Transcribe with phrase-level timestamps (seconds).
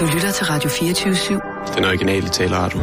[0.00, 1.74] Du lytter til Radio 24-7.
[1.76, 2.80] Den originale taleradio.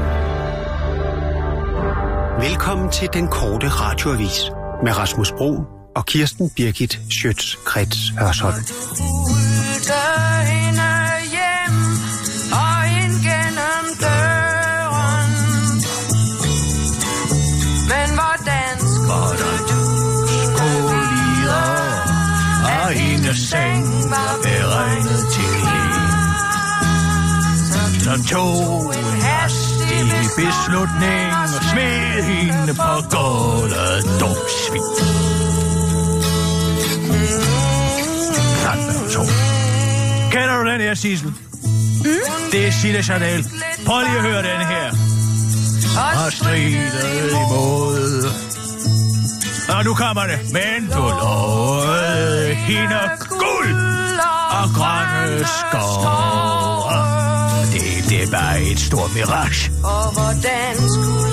[2.49, 4.51] Velkommen til den korte radioavis
[4.83, 5.63] med Rasmus Bro
[5.95, 8.55] og Kirsten Birgit Schøtz-Krets Hørsholm.
[28.31, 34.81] Tog en hastig beslutning og smed hende på gulvet dumsvin.
[40.31, 41.27] Kender du den her, Sissel?
[41.27, 42.11] Mm?
[42.51, 43.45] Det er Sille Chanel.
[43.85, 44.91] Prøv lige at høre den her.
[46.25, 48.51] Og stridet imod
[49.77, 50.39] og nu kommer det.
[50.53, 53.75] Men du lovede hende guld
[54.51, 57.20] og grønne skove.
[57.81, 59.71] Det, det er bare et stort mirage.
[59.83, 61.31] Og hvordan skulle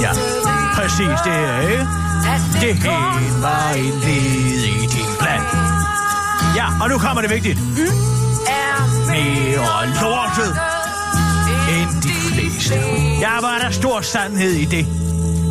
[0.00, 0.12] Ja,
[0.74, 1.86] præcis det er, ikke?
[2.60, 5.40] Det hele var en led i din plan.
[6.56, 7.58] Ja, og nu kommer det vigtigt.
[7.60, 7.82] Mm?
[8.46, 10.56] Er mere lortet
[11.68, 12.74] end de fleste.
[13.20, 14.86] Ja, var der stor sandhed i det.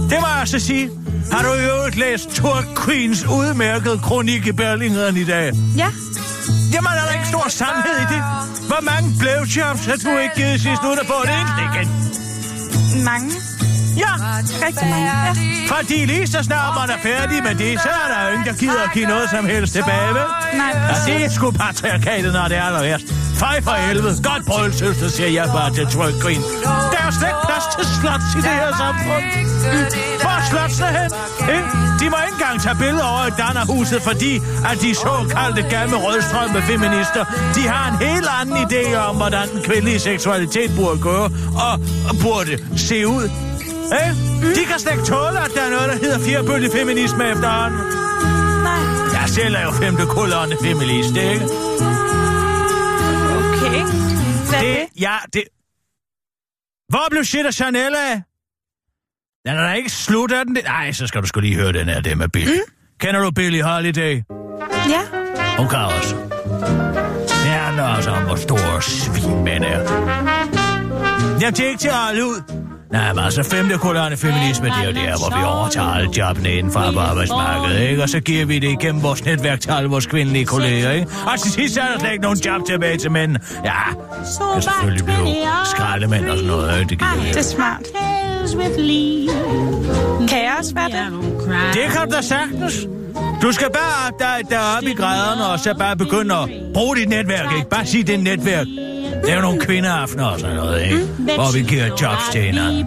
[0.09, 0.89] Det må jeg så sige.
[1.31, 5.51] Har du jo ikke læst Thor Queens udmærkede kronik i Berlingeren i dag?
[5.77, 5.87] Ja.
[6.73, 8.21] Jamen, er der ikke stor sandhed i det?
[8.71, 11.87] Hvor mange blowjobs har du ikke givet sidst uden at få det eneste igen?
[13.11, 13.31] Mange.
[14.03, 14.13] Ja.
[14.65, 15.33] Rigtig mange, ja.
[15.75, 18.53] Fordi lige så snart man er færdig med det, så er der jo ingen, der
[18.53, 20.27] gider at give noget som helst tilbage, vel?
[20.53, 23.05] Nej, Ja, det er sgu patriarkatet, når det er aller værst.
[23.39, 24.15] Fej for helvede.
[24.23, 26.41] Godt brøl, søster, siger jeg bare til Troy Green.
[26.93, 29.23] Der er slet ikke plads til slots i det her samfund.
[30.21, 31.11] Hvor er slotsene hen?
[31.55, 31.90] Eh?
[32.01, 34.33] De må ikke engang tage billeder over i Dannerhuset, fordi
[34.71, 37.21] at de såkaldte gamle rødstrømme feminister,
[37.55, 41.17] de har en helt anden idé om, hvordan den kvindelige seksualitet burde gå
[41.67, 41.73] og,
[42.09, 43.25] og burde se ud.
[43.99, 44.09] Eh?
[44.57, 47.79] De kan slet ikke tåle, at der er noget, der hedder firebølge feminisme efterhånden.
[48.67, 49.21] Nej.
[49.21, 51.45] Jeg selv er jo femte kolonne feminist, ikke?
[53.39, 53.81] Okay.
[54.49, 55.01] Hvad Det, det?
[55.01, 55.43] ja, det...
[56.89, 58.21] Hvor blev shit af Chanel af?
[59.45, 60.57] Den er da ikke slut af den.
[60.65, 62.51] Nej, så skal du sgu lige høre den her, det med Billy.
[62.53, 62.73] Mm?
[62.99, 64.21] Kender du Billy Holiday?
[64.89, 65.01] Ja.
[65.57, 66.15] Hun kan også.
[67.27, 69.79] Det handler altså om, hvor store svin er.
[71.41, 72.41] Jeg tænkte til at holde ud.
[72.91, 76.51] Nej, men altså femte kolonne feminisme, det er jo der, hvor vi overtager alle jobbene
[76.51, 78.03] inden for arbejdsmarkedet, ikke?
[78.03, 81.07] Og så giver vi det igennem vores netværk til alle vores kvindelige kolleger, ikke?
[81.33, 83.35] Og til sidst er der slet ikke nogen job tilbage til mænd.
[83.65, 85.27] Ja, det kan selvfølgelig blive
[85.65, 86.89] skraldemænd og sådan noget, ikke?
[86.89, 87.81] Det gider Det er smart.
[90.29, 91.73] Kan jeg også være det?
[91.73, 92.87] Det kan du da sagtens.
[93.41, 97.55] Du skal bare dig op i graderne, og så bare begynde at bruge dit netværk,
[97.57, 97.69] ikke?
[97.69, 98.67] Bare sig det er netværk.
[99.21, 100.97] Det er jo nogle kvindeaftener og sådan noget, ikke?
[101.17, 102.85] Hvor vi giver jobs til hinanden.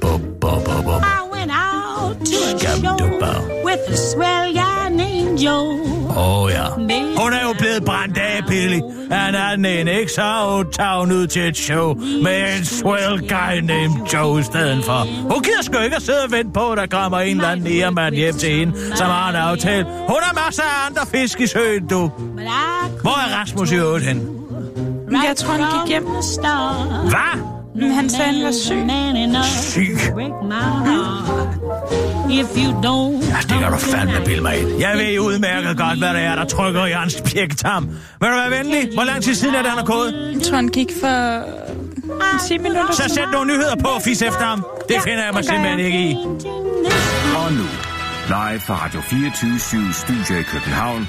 [0.00, 1.02] Bup, bup, bup, bup.
[2.58, 3.42] Skam du bare.
[3.64, 4.54] With a swell
[4.90, 5.96] named Joe.
[6.16, 6.68] Åh oh, ja.
[7.16, 8.80] Hun er jo blevet brændt af, Billy.
[9.10, 10.12] Han er den ene, ikke?
[10.12, 10.22] Så
[10.78, 15.06] har hun ud til et show med en swell guy named Joe i stedet for.
[15.32, 17.72] Hun gider sgu ikke at sidde og vente på, at der kommer en eller anden
[17.72, 19.84] nærmand hjem til hende, som har en aftale.
[19.84, 22.10] Hun har masser af andre fisk i søen, du.
[23.02, 24.04] Hvor er Rasmus i øvrigt
[25.10, 25.24] hen?
[25.28, 26.04] Jeg tror, han gik hjem.
[26.04, 27.42] Hvad?
[27.80, 28.76] Men han sagde, han var syg.
[29.62, 29.96] Syg?
[32.30, 34.68] If you don't Ja, det kan du fandme bilde mig ind.
[34.80, 37.84] Jeg ved udmærket godt, hvad det er, der trykker i hans pjektam.
[38.20, 38.88] Vil du være venlig?
[38.94, 40.30] Hvor lang tid siden er det, han er gået?
[40.34, 41.42] Jeg tror, han gik for
[42.48, 42.92] 10 minutter.
[42.92, 44.64] Så sæt nogle nyheder på og fis efter ham.
[44.88, 45.86] Det Ja, finder jeg mig simpelthen jeg.
[45.86, 46.14] ikke i.
[47.36, 47.66] Og nu,
[48.28, 49.58] live fra Radio 24
[49.92, 51.08] Studio i København.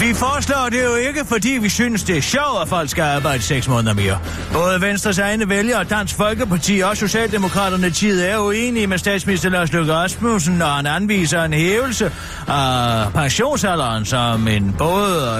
[0.00, 3.42] Vi foreslår det jo ikke, fordi vi synes, det er sjovt, at folk skal arbejde
[3.42, 4.18] seks måneder mere.
[4.52, 9.94] Både Venstres egne vælgere, Dansk Folkeparti og Socialdemokraterne tid er uenige med statsminister Lars Løkke
[9.94, 12.12] Rasmussen, når han anviser en hævelse
[12.48, 15.38] af pensionsalderen som en både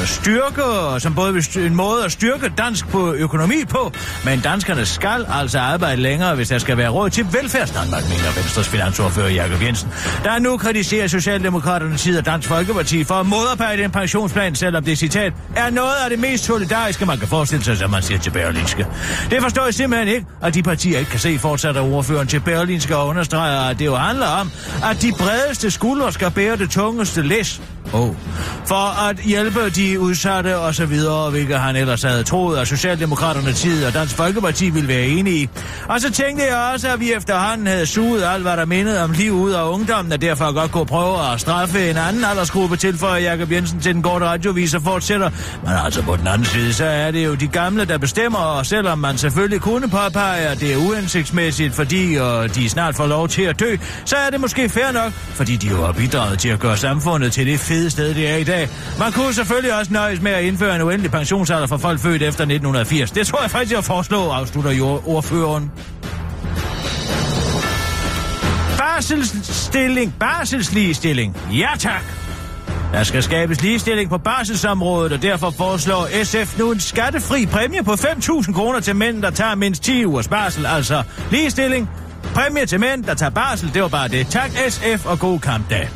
[0.00, 3.92] øh, styrke, og som både en måde at styrke dansk på økonomi på,
[4.24, 8.68] men danskerne skal altså arbejde længere, hvis der skal være råd til velfærdsdanmark, mener Venstres
[8.68, 9.88] finansordfører Jakob Jensen.
[10.24, 13.26] Der nu kritiserer Socialdemokraterne tid og Dansk Folkeparti for at
[13.64, 17.64] udarbejde en pensionsplan, selvom det citat er noget af det mest solidariske, man kan forestille
[17.64, 18.86] sig, som man siger til Berlinske.
[19.30, 22.40] Det forstår jeg simpelthen ikke, at de partier ikke kan se fortsat, at ordføreren til
[22.40, 24.50] Berlinske og understreger, at det jo handler om,
[24.90, 27.60] at de bredeste skuldre skal bære det tungeste læs.
[27.92, 28.14] Oh.
[28.66, 33.52] For at hjælpe de udsatte og så videre, hvilket han ellers havde troet, at Socialdemokraterne
[33.52, 35.48] tid og Dansk Folkeparti ville være enige i.
[35.88, 39.12] Og så tænkte jeg også, at vi efterhånden havde suget alt, hvad der mindede om
[39.12, 42.98] liv ud af ungdommen, og derfor godt kunne prøve at straffe en anden aldersgruppe til,
[42.98, 45.30] for Jacob Jensen til den korte radiovis og fortsætter.
[45.62, 48.66] Men altså på den anden side, så er det jo de gamle, der bestemmer, og
[48.66, 53.28] selvom man selvfølgelig kunne påpege, at det er uansigtsmæssigt, fordi og de snart får lov
[53.28, 56.48] til at dø, så er det måske fair nok, fordi de jo har bidraget til
[56.48, 58.68] at gøre samfundet til det fede sted, det er i dag.
[58.98, 62.42] Man kunne selvfølgelig også nøjes med at indføre en uendelig pensionsalder for folk født efter
[62.42, 63.10] 1980.
[63.10, 65.70] Det tror jeg faktisk, jeg foreslår, afslutter ordføreren.
[68.78, 71.36] Barselsstilling, barselsligestilling.
[71.52, 72.23] Ja tak.
[72.94, 77.92] Der skal skabes ligestilling på barselsområdet, og derfor foreslår SF nu en skattefri præmie på
[77.92, 80.66] 5.000 kroner til mænd, der tager mindst 10 ugers barsel.
[80.66, 81.90] Altså ligestilling,
[82.34, 84.26] præmie til mænd, der tager barsel, det var bare det.
[84.26, 85.88] Tak SF og god kampdag.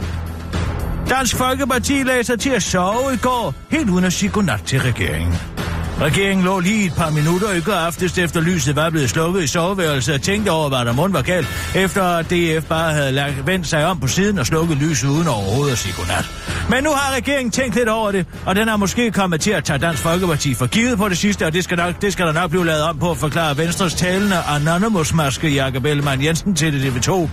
[1.10, 4.80] Dansk Folkeparti lagde sig til at sove i går, helt uden at sige godnat til
[4.80, 5.57] regeringen.
[6.00, 9.46] Regeringen lå lige et par minutter i går aftes, efter lyset var blevet slukket i
[9.46, 13.46] soveværelset og tænkte over, hvad der mund var galt, efter at DF bare havde lagt,
[13.46, 16.24] vendt sig om på siden og slukket lyset uden overhovedet at sige godnat.
[16.70, 19.64] Men nu har regeringen tænkt lidt over det, og den har måske kommet til at
[19.64, 22.32] tage Dansk Folkeparti for givet på det sidste, og det skal, nok, det skal der
[22.32, 26.90] nok blive lavet om på at forklare Venstres talende Anonymous-maske Jakob Ellemann Jensen til det
[26.90, 27.28] TV2.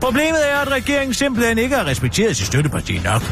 [0.00, 3.22] Problemet er, at regeringen simpelthen ikke har respekteret sit støtteparti nok.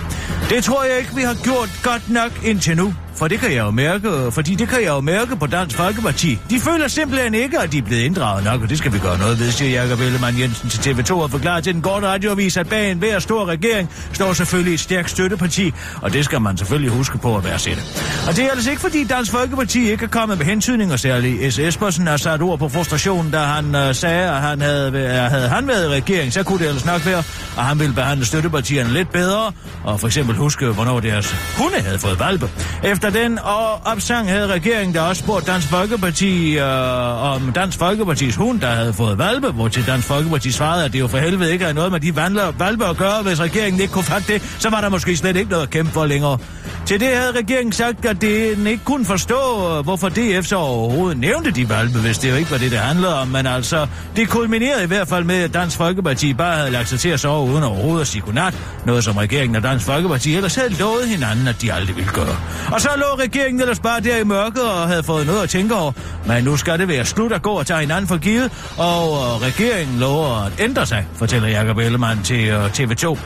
[0.51, 2.95] Det tror jeg ikke, vi har gjort godt nok indtil nu.
[3.21, 6.39] For det kan jeg jo mærke, fordi det kan jeg jo mærke på Dansk Folkeparti.
[6.51, 9.19] De føler simpelthen ikke, at de er blevet inddraget nok, og det skal vi gøre
[9.19, 12.69] noget ved, siger Jakob Ellemann Jensen til TV2 og forklarer til den korte radioavis, at
[12.69, 15.73] bag en hver stor regering står selvfølgelig et stærkt støtteparti,
[16.03, 17.83] og det skal man selvfølgelig huske på at være sætte.
[18.29, 21.59] Og det er altså ikke, fordi Dansk Folkeparti ikke er kommet med hentydninger, særligt S.
[21.59, 25.49] Espersen har sat ord på frustration, da han øh, sagde, at han havde, øh, havde
[25.49, 27.23] han været i regering, så kunne det ellers nok være,
[27.59, 29.53] at han ville behandle støttepartierne lidt bedre,
[29.85, 32.51] og for eksempel huske, hvornår deres hunde havde fået valpe.
[32.83, 38.37] Efter den og opsang havde regeringen da også spurgt Dansk Folkeparti øh, om Dansk Folkepartis
[38.37, 41.53] hund, der havde fået valpe, hvor til Dansk Folkeparti svarede, at det jo for helvede
[41.53, 44.43] ikke er noget med de vandler, valpe at gøre, hvis regeringen ikke kunne fatte det,
[44.59, 46.39] så var der måske slet ikke noget at kæmpe for længere.
[46.87, 51.19] Til det havde regeringen sagt, at den ikke kunne forstå, øh, hvorfor DF så overhovedet
[51.19, 53.29] nævnte de valpe, hvis det jo ikke var det, det handlede om.
[53.29, 53.87] Men altså,
[54.17, 57.21] det kulminerede i hvert fald med, at Dansk Folkeparti bare havde lagt sig til at
[57.21, 58.55] sove uden overhovedet at sige godnat.
[58.87, 62.37] Noget som regeringen og Dansk Folkeparti ellers havde lovet hinanden, at de aldrig ville gøre.
[62.73, 65.75] Og så lå regeringen ellers bare der i mørket og havde fået noget at tænke
[65.75, 65.93] over.
[66.27, 69.49] Men nu skal det være slut at gå og tage hinanden for givet, og øh,
[69.49, 73.19] regeringen lover at ændre sig, fortæller Jacob Ellemann til øh, TV2.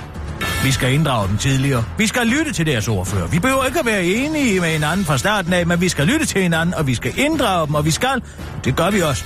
[0.64, 1.84] Vi skal inddrage dem tidligere.
[1.98, 3.26] Vi skal lytte til deres ordfører.
[3.26, 6.26] Vi behøver ikke at være enige med hinanden fra starten af, men vi skal lytte
[6.26, 8.22] til hinanden, og vi skal inddrage dem, og vi skal...
[8.64, 9.24] Det gør vi også.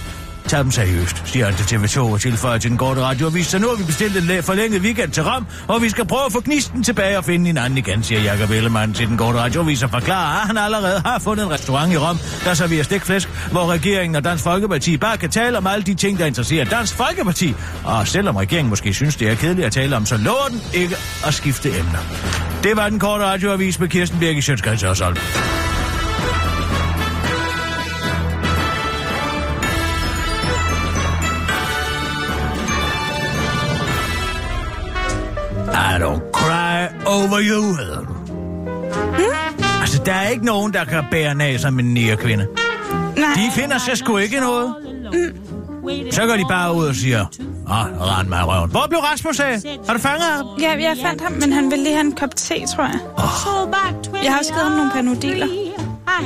[0.48, 3.46] Tag dem seriøst, siger han til TV2 og tilføjer til den korte radioavis.
[3.46, 6.32] Så nu har vi bestilt en forlænget weekend til Rom, og vi skal prøve at
[6.32, 9.90] få gnisten tilbage og finde hinanden igen, siger Jakob Ellemann til den korte radioavis og
[9.90, 14.16] forklarer, at han allerede har fundet en restaurant i Rom, der serverer stikflæsk, hvor regeringen
[14.16, 17.54] og Dansk Folkeparti bare kan tale om alle de ting, der interesserer Dansk Folkeparti.
[17.84, 20.96] Og selvom regeringen måske synes, det er kedeligt at tale om, så lover den ikke
[21.26, 21.98] at skifte emner.
[22.62, 25.16] Det var den korte radioavis med Kirsten Birgit Sjøtskreds og Solm.
[35.98, 38.12] I don't cry over you, hedder du.
[38.12, 39.80] Hmm?
[39.80, 42.46] Altså, der er ikke nogen, der kan bære nag som en kvinde.
[43.16, 43.26] Nej.
[43.34, 44.74] De finder sig sgu ikke noget.
[45.12, 46.12] Mm.
[46.12, 47.26] Så går de bare ud og siger,
[47.70, 48.70] åh, oh, rend mig i røven.
[48.70, 49.58] Hvor blev Rasmus af?
[49.86, 50.46] Har du fanget ham?
[50.60, 52.99] Ja, jeg fandt ham, men han ville lige have en kop te, tror jeg.
[53.16, 54.25] Oh.
[54.25, 55.46] Jeg har også givet ham nogle panodiler.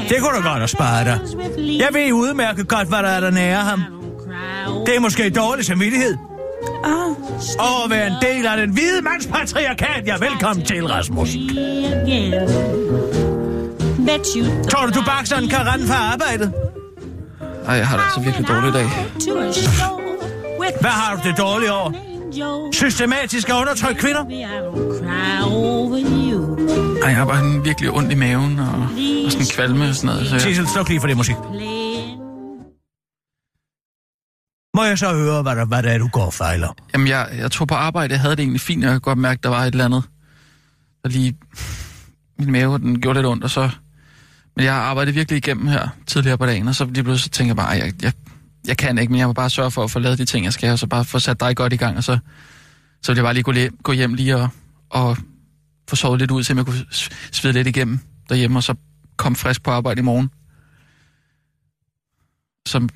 [0.09, 1.19] Det kunne du godt have sparet dig.
[1.59, 3.83] Jeg ved udmærket godt, hvad der er, der nærer ham.
[4.87, 6.17] Det er måske dårlig samvittighed.
[6.85, 7.17] Oh.
[7.59, 10.03] Og være en del af den hvide mands patriarkat.
[10.07, 11.29] Ja, velkommen til, Rasmus.
[14.71, 16.53] Tror du, du bakseren kan rende fra arbejdet?
[17.67, 18.89] Ej, jeg har det altså virkelig dårligt i dag.
[20.81, 21.93] Hvad har du det dårligt over?
[22.73, 24.25] Systematisk at undertrykke kvinder?
[27.03, 28.89] Ej, jeg har bare en virkelig ondt i maven og,
[29.27, 30.29] og sådan kvalme og sådan noget.
[30.29, 30.41] Så jeg...
[30.41, 31.37] Sissel, sluk lige for det musik.
[34.75, 36.77] Må jeg så høre, hvad der, hvad der er, du går og fejler?
[36.93, 39.19] Jamen, jeg, jeg tog på arbejde, jeg havde det egentlig fint, og jeg kunne godt
[39.19, 40.05] mærke, at der var et eller andet,
[41.03, 41.37] der lige...
[42.39, 43.71] Min mave, den gjorde lidt ondt, og så...
[44.57, 47.49] Men jeg har arbejdet virkelig igennem her tidligere på dagen, og så lige pludselig tænker
[47.51, 48.13] jeg bare, jeg, jeg,
[48.67, 50.53] jeg kan ikke, men jeg må bare sørge for at få lavet de ting, jeg
[50.53, 52.19] skal, og så bare få sat dig godt i gang, og så,
[53.03, 54.49] så vil jeg bare lige gå, gå hjem lige og,
[54.91, 55.17] og
[55.89, 56.85] få sovet lidt ud, så jeg kunne
[57.33, 57.99] svede lidt igennem
[58.29, 58.75] derhjemme, og så
[59.17, 60.31] komme frisk på arbejde i morgen.
[62.67, 62.89] Som,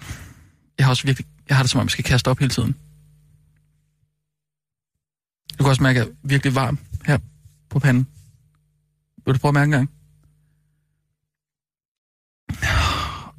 [0.79, 2.75] jeg har også virkelig, jeg har det som om, jeg skal kaste op hele tiden.
[5.59, 7.19] Du kan også mærke, at jeg er virkelig varm her
[7.69, 8.07] på panden.
[9.25, 9.91] Vil du prøve at mærke en gang?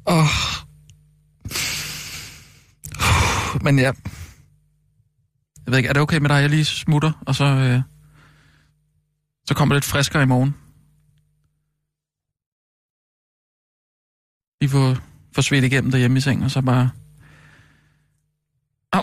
[0.06, 0.28] Oh.
[3.62, 3.92] Men ja,
[5.68, 7.82] jeg ved ikke, er det okay med dig, jeg lige smutter, og så, øh,
[9.46, 10.54] så kommer det lidt friskere i morgen?
[14.60, 14.96] Vi får,
[15.34, 16.90] får svedt igennem derhjemme i sengen, og så bare...
[18.92, 19.02] Au.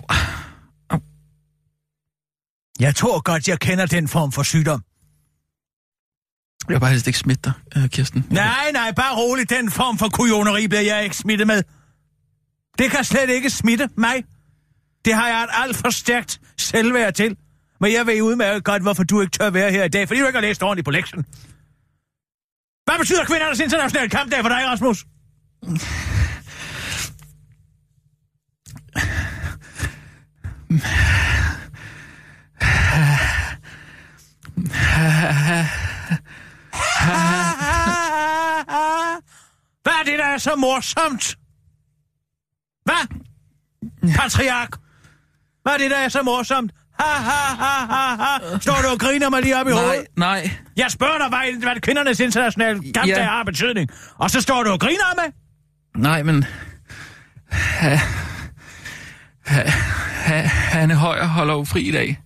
[2.80, 4.84] Jeg tror godt, jeg kender den form for sygdom.
[6.68, 8.25] Jeg vil bare helst ikke smitte dig, øh, Kirsten.
[8.30, 9.50] Nej, nej, bare roligt.
[9.50, 11.63] Den form for kujoneri bliver jeg ikke smittet med.
[12.77, 14.24] Det kan slet ikke smitte mig.
[15.06, 17.38] Det har jeg et alt for stærkt selvværd til.
[17.80, 20.25] Men jeg ved udmærket godt, hvorfor du ikke tør være her i dag, fordi du
[20.25, 21.25] ikke har læst ordentligt på lektionen.
[22.86, 25.06] Hvad betyder kvindernes internationale kampdag for dig, Rasmus?
[39.84, 41.38] Hvad er det, der er så morsomt?
[42.86, 43.08] Hvad?
[44.15, 44.70] Patriark?
[45.63, 46.72] Hvad er det, der er så morsomt?
[47.00, 48.60] Ha, ha, ha, ha, ha.
[48.60, 50.05] Står du og griner mig lige op i Nej, hovedet?
[50.17, 50.50] nej.
[50.77, 53.24] Jeg spørger dig, hvad, hvad kvindernes internationale kampdag Ja.
[53.24, 53.89] har betydning.
[54.17, 55.34] Og så står du og griner mig?
[56.03, 56.46] Nej, men...
[57.51, 58.00] Ha,
[59.46, 59.72] ha,
[60.25, 62.20] Hanne Højer holder jo fri i dag,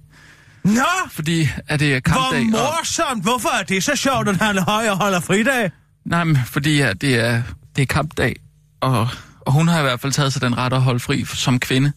[0.64, 2.42] Nå, fordi at det er hvor kampdag.
[2.46, 3.24] og, morsomt.
[3.24, 5.72] Hvorfor er det så sjovt, at han højere holder fridag?
[6.06, 7.42] nej, men fordi at det er,
[7.76, 8.36] det er kampdag,
[8.82, 9.08] og,
[9.42, 11.92] og hun har i hvert fald taget sig den ret at holde fri som kvinde.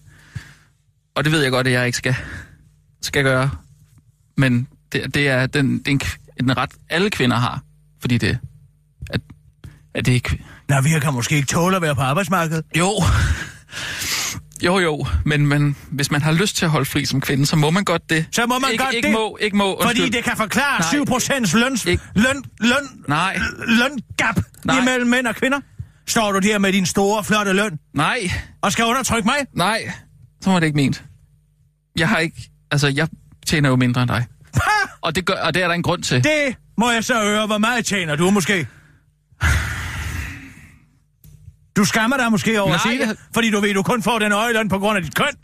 [1.14, 2.16] Og det ved jeg godt, at jeg ikke skal,
[3.02, 3.50] skal gøre.
[4.36, 7.60] Men det, det er den, det er en, kv- en ret, alle kvinder har,
[8.00, 8.38] fordi det
[9.10, 9.20] at,
[9.94, 12.64] at det kv- Nå, vi kan måske ikke tåle at være på arbejdsmarkedet.
[12.78, 12.90] Jo.
[14.64, 17.56] Jo, jo, men, men hvis man har lyst til at holde fri som kvinde, så
[17.56, 18.26] må man godt det.
[18.32, 19.14] Så må man ikke, godt ikke det.
[19.14, 20.12] Må, ikke må, Fordi undskyld.
[20.12, 20.88] det kan forklare Nej.
[20.90, 24.78] 7 procents løns, Ikke- løn, løn, Nej, løngap Nej.
[24.80, 25.60] imellem mænd og kvinder.
[26.06, 28.18] Står du der med din store, flotte løn nej,
[28.62, 29.36] og skal undertrykke mig?
[29.56, 29.92] nej.
[30.40, 31.04] Så var det ikke ment.
[31.98, 32.50] Jeg har ikke...
[32.70, 33.08] Altså, jeg
[33.46, 34.26] tjener jo mindre end dig.
[35.00, 36.24] Og det, gør, og det er der en grund til.
[36.24, 37.46] Det må jeg så høre.
[37.46, 38.66] Hvor meget tjener du måske?
[41.76, 44.02] Du skammer dig måske over at Nej, sige det, jeg- fordi du ved, du kun
[44.02, 45.34] får den høje løn på grund af dit køn.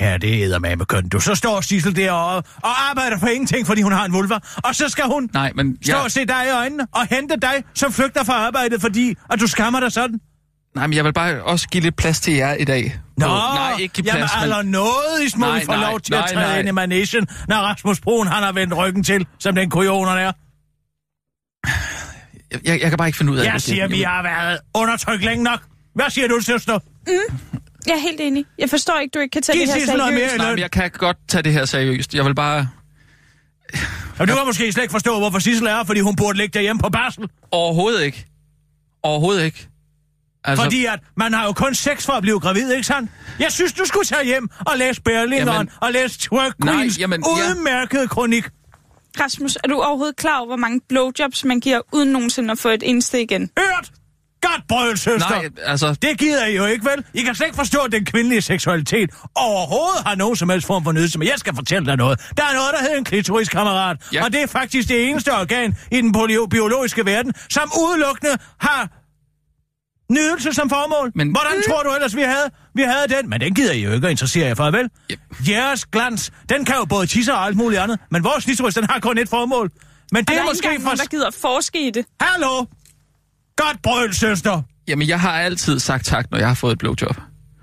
[0.00, 1.08] Ja, det er med køn.
[1.08, 4.38] Du så står Sissel derovre og arbejder for ingenting, fordi hun har en vulva.
[4.56, 7.36] Og så skal hun Nej, men stå jeg, og se dig i øjnene og hente
[7.42, 10.20] dig, som flygter fra arbejdet, fordi at du skammer dig sådan.
[10.74, 13.00] nej, men jeg vil bare også give lidt plads til jer i dag.
[13.16, 14.42] Nå, nej, ikke give jamen plads, men...
[14.52, 16.58] altså noget i små Nej, får nej, lov til at nej, træde nej.
[16.58, 20.32] ind i managen, når Rasmus Broen han har vendt ryggen til, som den kujon er.
[22.52, 23.62] Jeg, jeg, jeg kan bare ikke finde ud af Jeg det.
[23.62, 25.60] siger, vi har været undertrykt længe nok.
[25.94, 26.78] Hvad siger du, søster?
[27.86, 28.44] Jeg er helt enig.
[28.58, 30.38] Jeg forstår ikke, du ikke kan tage Giv det her Sissel noget mere seriøst.
[30.38, 32.14] Nej, men jeg kan godt tage det her seriøst.
[32.14, 32.68] Jeg vil bare...
[34.18, 36.80] Og du kan måske slet ikke forstå, hvorfor Sissel er, fordi hun burde ligge derhjemme
[36.82, 37.24] på barsel.
[37.50, 38.26] Overhovedet ikke.
[39.02, 39.68] Overhovedet ikke.
[40.44, 43.10] Altså, Fordi at man har jo kun sex for at blive gravid, ikke sandt?
[43.40, 46.98] Jeg synes, du skulle tage hjem og læse Berlingeren Jamen- og læse Twerk Nej, Queens
[46.98, 47.30] jamen, ja.
[47.30, 48.44] udmærkede kronik.
[49.20, 52.68] Rasmus, er du overhovedet klar over, hvor mange blowjobs man giver, uden nogensinde at få
[52.68, 53.50] et eneste igen?
[53.58, 53.90] Hørt!
[54.40, 55.28] Godt brøl, søster.
[55.28, 55.96] nej, altså...
[56.02, 57.04] Det gider I jo ikke, vel?
[57.14, 60.84] I kan slet ikke forstå, at den kvindelige seksualitet overhovedet har nogen som helst form
[60.84, 61.18] for nydelse.
[61.18, 62.20] Men jeg skal fortælle dig noget.
[62.36, 63.96] Der er noget, der hedder en klitoris, kammerat.
[64.12, 64.24] Ja.
[64.24, 66.12] Og det er faktisk det eneste organ i den
[66.50, 68.97] biologiske verden, som udelukkende har
[70.10, 71.12] nydelse som formål.
[71.14, 73.28] Men- Hvordan tror du ellers, vi havde, vi havde den?
[73.30, 74.90] Men den gider I jo ikke at interessere jer for, vel?
[75.10, 75.20] Yep.
[75.48, 77.98] Jeres glans, den kan jo både tisse og alt muligt andet.
[78.10, 79.70] Men vores klitoris, den har kun et formål.
[80.12, 80.84] Men det Og der er er måske for...
[80.84, 82.06] nogen, der gider forske i det.
[82.20, 82.64] Hallo!
[83.56, 84.62] Godt brøl, søster.
[84.88, 87.16] Jamen, jeg har altid sagt tak, når jeg har fået et blowjob.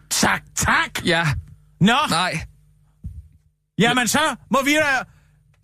[0.10, 1.06] Tak, tak.
[1.06, 1.28] Ja,
[1.82, 2.40] Nå, nej.
[3.80, 4.20] Jamen så
[4.52, 4.82] må vi da...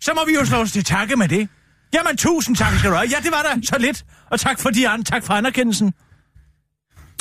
[0.00, 1.48] Så må vi jo slå os til takke med det.
[1.94, 3.08] Jamen tusind tak skal du have.
[3.08, 4.04] Ja, det var da så lidt.
[4.30, 5.04] Og tak for de andre.
[5.04, 5.94] Tak for anerkendelsen.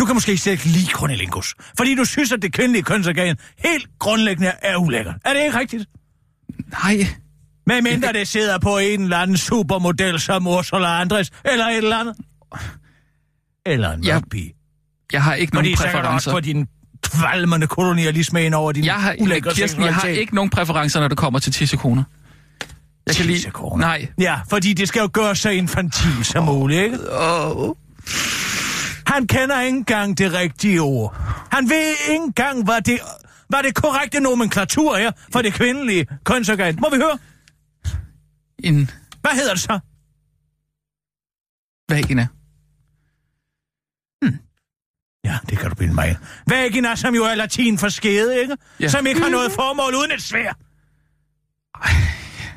[0.01, 1.55] Du kan måske slet ikke lide Cornelingus.
[1.77, 5.15] Fordi du synes, at det kvindelige kønsorgan helt grundlæggende er ulækkert.
[5.25, 5.85] Er det ikke rigtigt?
[6.83, 7.07] Nej.
[7.67, 11.97] Med mindre det sidder på en eller anden supermodel som Ursula Andres, eller et eller
[11.97, 12.15] andet.
[13.65, 14.19] Eller en ja.
[14.31, 14.53] pige.
[15.13, 16.39] Jeg har ikke Fordi nogen så kan du præferencer.
[16.39, 16.67] din
[17.01, 21.07] kvalmende kolonialisme ind over din Jeg har, ulækre Kirsten, jeg har ikke nogen præferencer, når
[21.07, 22.03] det kommer til tissekoner.
[23.07, 23.51] Jeg kan lide...
[23.77, 24.07] Nej.
[24.19, 26.97] Ja, fordi det skal jo gøres så infantil som muligt, ikke?
[27.11, 27.75] Oh.
[29.13, 31.15] Han kender ikke engang det rigtige ord.
[31.51, 32.99] Han ved ikke engang, hvad det,
[33.47, 36.77] hvad det korrekte nomenklatur er for det kvindelige kønsorgan.
[36.81, 37.17] Må vi høre?
[38.63, 38.89] En
[39.21, 39.79] Hvad hedder det så?
[41.89, 42.27] Vagina.
[45.25, 46.17] Ja, det kan du bilde mig.
[46.47, 48.57] Vagina, som jo er latin for skede, ikke?
[48.79, 48.87] Ja.
[48.87, 50.53] Som ikke har noget formål uden et svær.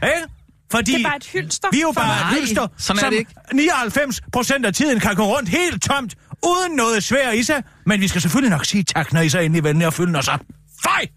[0.07, 0.29] Ikke?
[0.71, 1.69] Fordi Det er bare et hylster.
[1.73, 2.37] vi er jo bare mig.
[2.37, 3.35] et hylster, sådan er som det ikke.
[3.53, 7.63] 99 procent af tiden kan gå rundt helt tomt, uden noget svær i sig.
[7.87, 10.29] Men vi skal selvfølgelig nok sige tak, når I så endelig vender og fylder os
[10.29, 10.41] op.
[10.83, 11.09] Fej!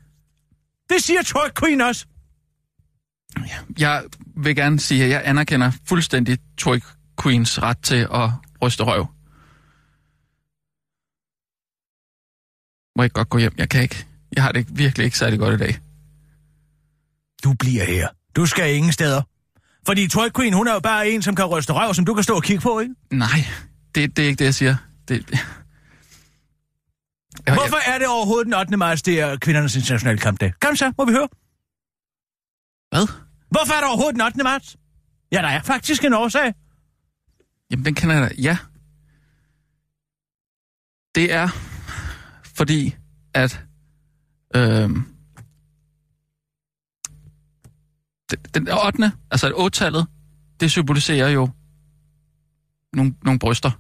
[0.90, 2.06] Det siger Troy Queen også.
[3.80, 4.04] Jeg
[4.38, 6.80] vil gerne sige, at jeg anerkender fuldstændig Troy
[7.24, 8.30] Queens ret til at
[8.62, 9.08] ryste røv.
[12.98, 13.54] Må jeg godt gå hjem?
[13.58, 14.06] Jeg kan ikke.
[14.36, 15.78] Jeg har det virkelig ikke særlig godt i dag.
[17.44, 18.08] Du bliver her.
[18.36, 19.22] Du skal ingen steder.
[19.86, 22.24] Fordi Troy Queen, hun er jo bare en, som kan ryste røv, som du kan
[22.24, 22.96] stå og kigge på, ikke?
[23.12, 23.46] Nej,
[23.96, 24.76] det, det er ikke det, jeg siger.
[25.08, 25.32] Det,
[27.46, 28.78] jeg, Hvorfor er det overhovedet den 8.
[28.78, 30.54] marts, det er kvindernes internationale kampdag?
[30.62, 31.28] Kom så, må vi høre.
[32.90, 33.08] Hvad?
[33.50, 34.44] Hvorfor er det overhovedet den 8.
[34.44, 34.78] marts?
[35.32, 36.54] Ja, der er faktisk en årsag.
[37.72, 38.36] Jamen, den kender jeg da.
[38.38, 38.58] Ja.
[41.16, 41.48] Det er
[42.56, 42.96] fordi,
[43.34, 43.66] at
[44.56, 45.04] øhm,
[48.32, 49.12] den, den 8.
[49.32, 50.08] altså et 8-tallet,
[50.60, 51.50] det symboliserer jo
[52.94, 53.72] nogle, nogle bryster,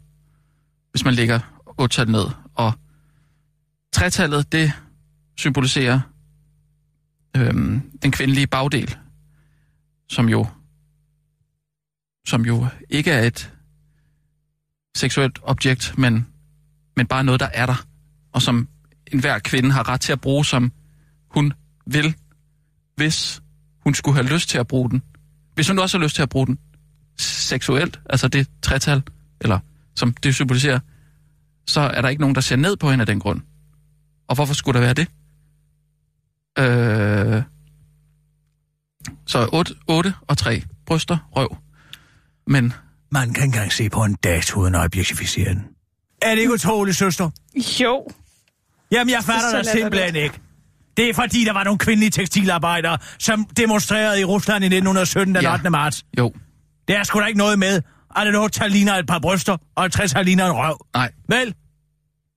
[0.97, 1.39] hvis man lægger
[1.81, 2.25] 8-tallet ned.
[2.55, 2.73] Og
[3.95, 4.71] 3-tallet, det
[5.37, 5.99] symboliserer
[7.37, 8.97] øhm, den kvindelige bagdel,
[10.09, 10.47] som jo
[12.27, 13.53] som jo ikke er et
[14.95, 16.27] seksuelt objekt, men,
[16.95, 17.85] men bare noget, der er der,
[18.33, 18.67] og som
[19.11, 20.71] enhver kvinde har ret til at bruge, som
[21.31, 21.53] hun
[21.85, 22.15] vil,
[22.95, 23.41] hvis
[23.79, 25.01] hun skulle have lyst til at bruge den.
[25.53, 26.59] Hvis hun også har lyst til at bruge den
[27.17, 29.03] seksuelt, altså det tretal,
[29.41, 29.59] eller
[29.97, 30.79] som det symboliserer,
[31.67, 33.41] så er der ikke nogen, der ser ned på hende af den grund.
[34.27, 35.07] Og hvorfor skulle der være det?
[36.59, 37.43] Øh,
[39.27, 40.61] så 8, 8 og 3.
[40.85, 41.57] Bryster, røv.
[42.47, 42.73] Men
[43.11, 45.63] Man kan ikke engang se på en dato uden at objektificere den.
[46.21, 47.29] Er det ikke utroligt, søster?
[47.79, 48.07] Jo.
[48.91, 50.39] Jamen, jeg fatter det er simpelthen ikke.
[50.97, 55.43] Det er fordi, der var nogle kvindelige tekstilarbejdere, som demonstrerede i Rusland i 1917 den
[55.43, 55.53] Ja.
[55.53, 55.69] 8.
[55.69, 56.05] marts.
[56.17, 56.33] jo,
[56.87, 57.81] Det er sgu da ikke noget med,
[58.15, 60.77] at et 8 ligner et par bryster, og et 60 ligner en røv.
[60.93, 61.55] nej, Vel?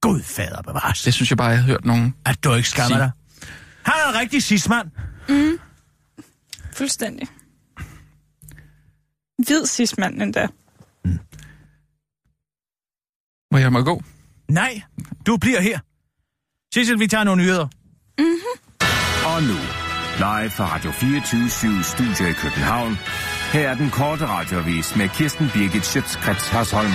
[0.02, 1.02] Gud fader bevares.
[1.02, 2.14] det synes jeg bare, jeg har hørt nogen.
[2.26, 2.98] At du ikke skammer Sig.
[2.98, 3.10] dig.
[3.84, 4.90] Han er en rigtig sidstmand.
[6.72, 7.28] Fuldstændig.
[9.46, 10.46] Hvid sidstmand endda.
[13.52, 14.02] Må jeg må gå?
[14.48, 14.82] Nej,
[15.26, 15.78] du bliver her.
[16.74, 17.68] Sissel, vi tager nogle nyheder.
[19.26, 19.56] Og nu,
[20.18, 22.96] live fra Radio 24 Studio i København.
[23.52, 26.92] Her er den korte radiovis med Kirsten Birgit Schøtzgrads Hasholm.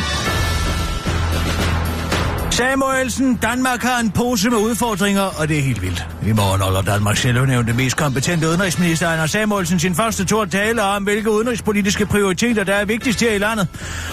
[2.52, 6.08] Samuelsen, Danmark har en pose med udfordringer, og det er helt vildt.
[6.28, 11.04] I morgen holder Danmarks selvudnævnte mest kompetente udenrigsminister Anders Samuelsen sin første tur tale om,
[11.04, 13.68] hvilke udenrigspolitiske prioriteter, der er vigtigst her i landet.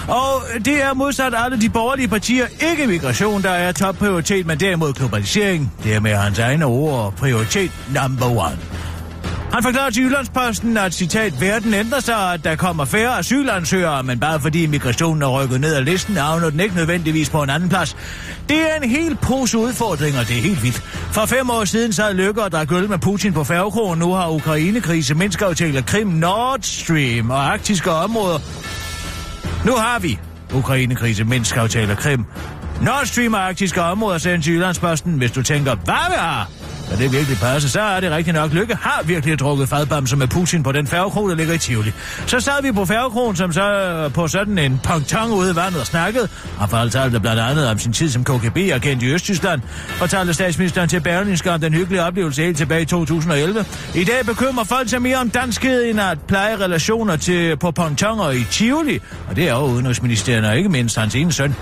[0.09, 4.93] Og det er modsat alle de borgerlige partier ikke migration, der er topprioritet, men derimod
[4.93, 5.73] globalisering.
[5.85, 8.59] Det er med hans egne ord prioritet number one.
[9.53, 14.21] Han forklarer til Jyllandsposten, at citat, verden ændrer sig, at der kommer færre asylansøgere, men
[14.21, 17.69] bare fordi migrationen er rykket ned ad listen, havner den ikke nødvendigvis på en anden
[17.69, 17.97] plads.
[18.49, 20.77] Det er en hel pose udfordringer, det er helt vildt.
[21.13, 23.99] For fem år siden sad Lykke og drak øl med Putin på færgekrogen.
[23.99, 28.39] Nu har Ukraine-krise, Minsk-aftaler, Krim, Nord Stream og arktiske områder.
[29.67, 30.19] Nu har vi
[30.55, 32.25] Ukraine-krise, Minsk-aftaler, Krim,
[32.83, 35.13] Nord Stream og arktiske områder sendt til Jyllandsposten.
[35.13, 36.51] Hvis du tænker, hvad vi har?
[36.93, 38.53] Kan det virkelig passe, så er det rigtigt nok.
[38.53, 41.93] Lykke har virkelig drukket fadbamser med Putin på den færgekro, der ligger i Tivoli.
[42.27, 45.81] Så sad vi på færgekronen, som så øh, på sådan en ponton ude i vandet
[45.81, 46.29] og snakkede.
[46.59, 49.61] Han fortalte blandt andet om sin tid som KGB-agent i Østtyskland.
[49.89, 53.65] Fortalte statsministeren til Berlingske om den hyggelige oplevelse helt tilbage i 2011.
[53.95, 58.31] I dag bekymrer folk sig mere om danskhed, end at pleje relationer til, på pontonger
[58.31, 59.01] i Tivoli.
[59.29, 61.55] Og det er jo udenrigsministeren og ikke mindst hans ene søn.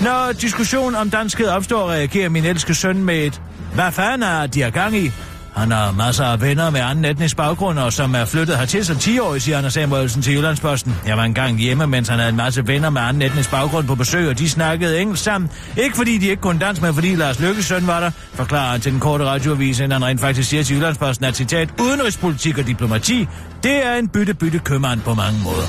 [0.00, 3.40] Når diskussion om danskhed opstår, reagerer min elskede søn med et
[3.74, 5.12] hvad fanden er de har gang i?
[5.56, 8.96] Han har masser af venner med anden etnisk baggrund, og som er flyttet hertil som
[8.96, 10.96] 10-årig, siger Anders Samuelsen til Jyllandsposten.
[11.06, 13.94] Jeg var engang hjemme, mens han havde en masse venner med anden etnisk baggrund på
[13.94, 15.50] besøg, og de snakkede engelsk sammen.
[15.76, 18.80] Ikke fordi de ikke kunne dansk, men fordi Lars Lykkes søn var der, forklarer han
[18.80, 22.66] til den korte radioavis, inden han rent faktisk siger til Jyllandsposten, at citat, udenrigspolitik og
[22.66, 23.28] diplomati,
[23.62, 25.66] det er en bytte-bytte købmand på mange måder.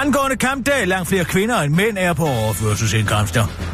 [0.00, 3.65] Angående kampdag, langt flere kvinder end mænd er på overførselsindkomster.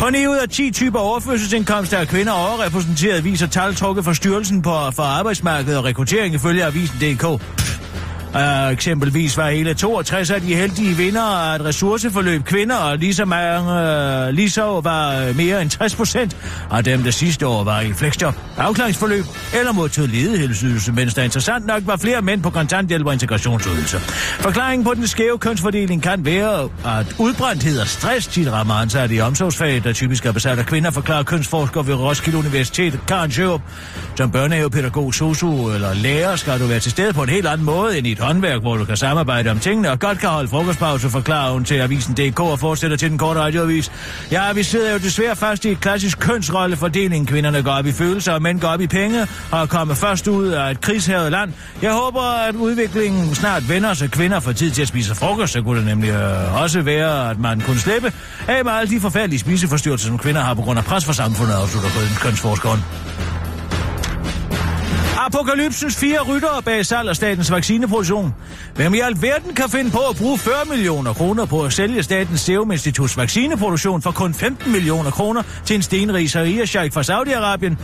[0.00, 4.62] På 9 ud af 10 typer overførselsindkomster er kvinder overrepræsenteret, viser tal trukket fra Styrelsen
[4.62, 7.59] på, for Arbejdsmarkedet og Rekruttering ifølge Avisen.dk.
[8.34, 12.98] Uh, eksempelvis var hele 62 af de heldige vinder af et ressourceforløb kvinder, øh, og
[12.98, 16.36] lige så, mange, uh, lige så var øh, mere end 60 procent
[16.70, 19.24] af dem, der sidste år var i flexjob, afklaringsforløb
[19.58, 23.98] eller modtog ledighedsydelse, mens der interessant nok var flere mænd på kontanthjælp og integrationsydelse.
[24.40, 29.20] Forklaringen på den skæve kønsfordeling kan være, at udbrændthed og stress tit rammer ansatte i
[29.20, 33.62] omsorgsfag, der typisk er besat af kvinder, forklarer kønsforsker ved Roskilde Universitet, Karen Sjørup.
[34.16, 37.98] Som børnehavepædagog, sosu eller lærer skal du være til stede på en helt anden måde
[37.98, 41.10] end i et håndværk, hvor du kan samarbejde om tingene og godt kan holde frokostpause,
[41.10, 43.92] forklarer hun til Avisen DK og fortsætter til den korte radioavis.
[44.30, 47.28] Ja, vi sidder jo desværre fast i et klassisk kønsrollefordeling.
[47.28, 50.48] Kvinderne går op i følelser, og mænd går op i penge og kommer først ud
[50.48, 51.52] af et krigshavet land.
[51.82, 55.52] Jeg håber, at udviklingen snart vender, så kvinder får tid til at spise frokost.
[55.52, 58.12] Så kunne det nemlig øh, også være, at man kunne slippe
[58.48, 61.54] af med alle de forfærdelige spiseforstyrrelser, som kvinder har på grund af pres for samfundet,
[61.54, 62.80] afslutter kønsforskeren.
[65.26, 68.34] Apokalypsens fire ryttere bag salg af statens vaccineproduktion.
[68.74, 72.40] Hvem i alverden kan finde på at bruge 40 millioner kroner på at sælge statens
[72.40, 77.76] Serum Instituts vaccineproduktion for kun 15 millioner kroner til en stenrig sharia fra Saudi-Arabien?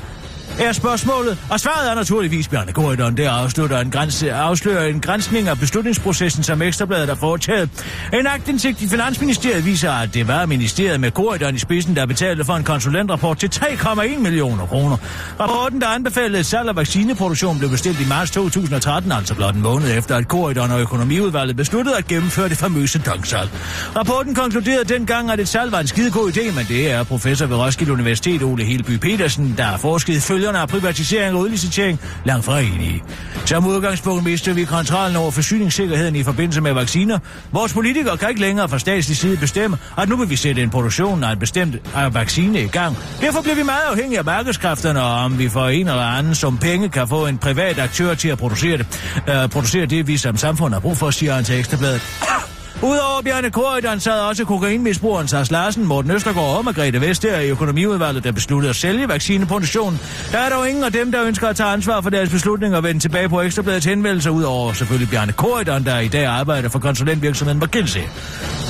[0.60, 5.48] Er spørgsmålet, og svaret er naturligvis Bjarne Korydon, der afslutter en grænse, afslører en grænsning
[5.48, 7.70] af beslutningsprocessen, som Ekstrabladet har foretaget.
[8.12, 12.44] En agtindsigt i Finansministeriet viser, at det var ministeriet med Korydon i spidsen, der betalte
[12.44, 14.96] for en konsulentrapport til 3,1 millioner kroner.
[15.40, 19.98] Rapporten, der anbefalede salg af vaccineproduktion, blev bestilt i marts 2013, altså blot en måned
[19.98, 23.50] efter, at Korydon og økonomiudvalget besluttede at gennemføre det famøse donksalg.
[23.96, 27.56] Rapporten konkluderede dengang, at et salg var en skidegod idé, men det er professor ved
[27.56, 32.60] Roskilde Universitet, Ole Helby Petersen, der har forsket følgerne af privatisering og udlicitering langt fra
[32.60, 33.02] enige.
[33.44, 37.18] Som udgangspunkt mister vi kontrollen over forsyningssikkerheden i forbindelse med vacciner.
[37.52, 40.70] Vores politikere kan ikke længere fra statslig side bestemme, at nu vil vi sætte en
[40.70, 42.96] produktion af en bestemt af vaccine i gang.
[43.20, 46.58] Derfor bliver vi meget afhængige af markedskræfterne, og om vi for en eller anden som
[46.58, 48.86] penge kan få en privat aktør til at producere det.
[49.28, 52.55] øh, producere det, vi som samfund har brug for, siger han til Ekstrabladet.
[52.82, 58.24] Udover Bjarne Korydon sad også kokainmisbrugeren Sars Larsen, Morten Østergaard og Margrethe Vestager i økonomiudvalget,
[58.24, 60.00] der besluttede at sælge vaccineproduktionen.
[60.32, 62.82] Der er dog ingen af dem, der ønsker at tage ansvar for deres beslutning og
[62.82, 67.60] vende tilbage på Ekstrabladets henvendelser, udover selvfølgelig Bjarne Korydon, der i dag arbejder for konsulentvirksomheden
[67.60, 68.02] McKinsey.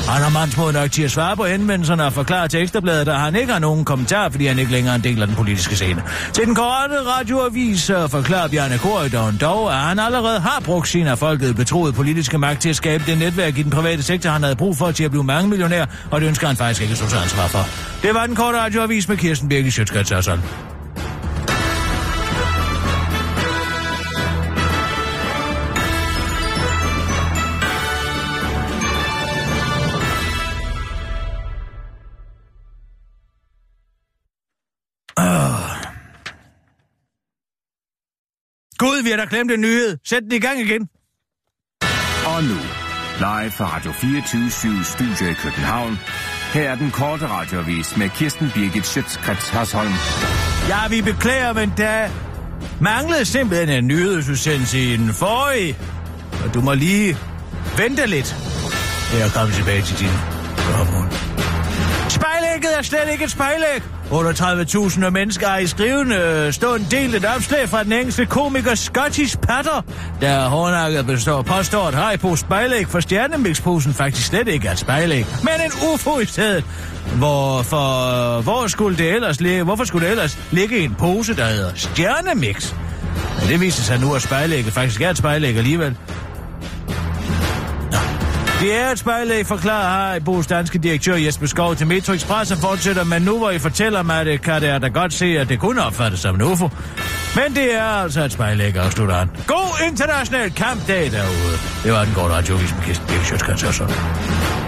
[0.09, 3.35] Han har mandsmod nok til at svare på henvendelserne og forklare til Ekstrabladet, at han
[3.35, 6.03] ikke har nogen kommentar, fordi han ikke længere er en del af den politiske scene.
[6.33, 11.07] Til den korte radioavis øh, forklarer Bjarne Korydon dog, at han allerede har brugt sin
[11.07, 14.43] af folket betroede politiske magt til at skabe det netværk i den private sektor, han
[14.43, 16.99] havde brug for til at blive mange millionær, og det ønsker han faktisk ikke at
[16.99, 17.67] stå ansvar for.
[18.03, 20.13] Det var den korte radioavis med Kirsten Birgit Sjøtskrets
[38.79, 39.99] Gud, vi har da glemt en nyhed.
[40.05, 40.89] Sæt den i gang igen.
[42.27, 42.59] Og nu,
[43.19, 45.99] live fra Radio 24 Studio i København.
[46.55, 49.93] Her er den korte radiovis med Kirsten Birgit Schøtzgrads Hasholm.
[50.69, 52.09] Ja, vi beklager, men der
[52.81, 55.79] manglede simpelthen en nyhedsudsendelse i den forrige.
[56.45, 57.17] Og du må lige
[57.77, 58.37] vente lidt.
[59.21, 60.15] Jeg kommer tilbage til din
[60.59, 61.07] spørgsmål.
[62.11, 63.83] Spejlægget er slet ikke et spejlæg.
[64.11, 69.85] 38.000 mennesker har i skrivende stund delt et opslag fra den engelske komiker Scottish Patter,
[70.21, 75.27] der hårdnakket består påstår, at hejpos spejlæg for stjernemixposen faktisk slet ikke er et spejlæg,
[75.43, 76.65] men en UFO i stedet.
[77.15, 81.47] Hvorfor, hvor skulle det ellers ligge, hvorfor skulle det ellers ligge i en pose, der
[81.47, 82.75] hedder stjernemix?
[83.41, 85.97] Men det viser sig nu, at spejlægget faktisk er et spejlæg alligevel.
[88.61, 93.05] Det er et spejlæg, forklarer Haribos danske direktør Jesper Skov til Metro Express og fortsætter,
[93.05, 95.61] men nu hvor I fortæller mig, at det kan det da godt se, at det
[95.61, 96.71] kunne opfattes som en UFO.
[97.35, 99.31] Men det er altså et spejlæg, afslutter han.
[99.47, 101.57] God international kampdag derude.
[101.85, 104.66] Det var den gode radiovis med Kirsten Birk sådan.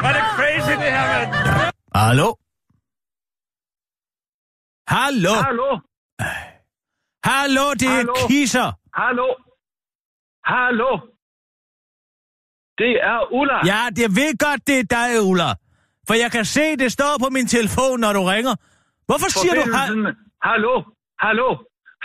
[0.00, 1.30] Hvad er det crazy, det her, mand?
[2.02, 2.28] Hallo?
[4.94, 5.34] Hallo?
[5.48, 5.70] Hallo?
[7.30, 8.04] Hallo, det er?
[8.28, 8.68] Kisser.
[9.00, 9.28] Hallo?
[10.52, 10.90] Hallo?
[12.82, 13.58] Det er Ulla.
[13.72, 15.50] Ja, jeg ved godt, det er dig, Ulla.
[16.06, 18.54] For jeg kan se, det står på min telefon, når du ringer.
[19.08, 19.64] Hvorfor siger du...
[19.76, 19.86] Ha-.
[20.48, 20.74] Hallo?
[21.24, 21.48] Hallo?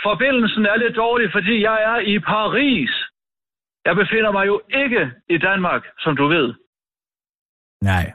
[0.06, 2.92] Forbindelsen er lidt dårlig, fordi jeg er i Paris.
[3.86, 5.02] Jeg befinder mig jo ikke
[5.34, 6.46] i Danmark, som du ved.
[7.92, 8.06] Nej.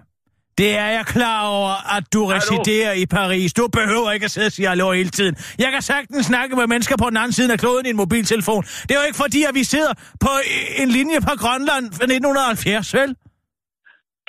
[0.61, 3.49] Det er jeg klar over, at du residerer i Paris.
[3.59, 5.35] Du behøver ikke at sidde og sige hallo hele tiden.
[5.63, 8.63] Jeg kan sagtens snakke med mennesker på den anden side af kloden i en mobiltelefon.
[8.85, 9.93] Det er jo ikke fordi, at vi sidder
[10.25, 10.33] på
[10.81, 13.09] en linje på Grønland fra 1970, vel?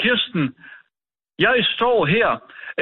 [0.00, 0.44] Kirsten,
[1.46, 2.28] jeg står her,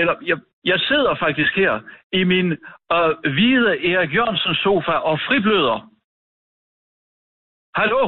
[0.00, 0.38] eller jeg,
[0.70, 1.72] jeg sidder faktisk her
[2.20, 2.48] i min
[2.96, 5.78] øh, hvide Erik Jørgensen sofa og fribløder.
[7.80, 8.02] Hallo?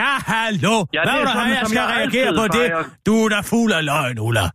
[0.00, 0.74] Ja, hallo.
[0.96, 2.66] Ja, Hvad det er have, sådan, jeg som skal jeg reagere på det?
[2.70, 2.84] fejrer.
[3.08, 4.46] Du er da fuld af løgn, Ulla.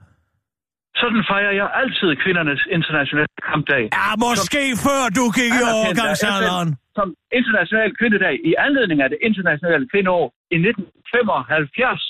[1.02, 3.84] Sådan fejrer jeg altid kvindernes internationale kampdag.
[4.00, 6.70] Ja, måske før du gik i overgangsalderen.
[6.98, 7.08] Som
[7.40, 12.02] international kvindedag i anledning af det internationale kvindeår i 1975.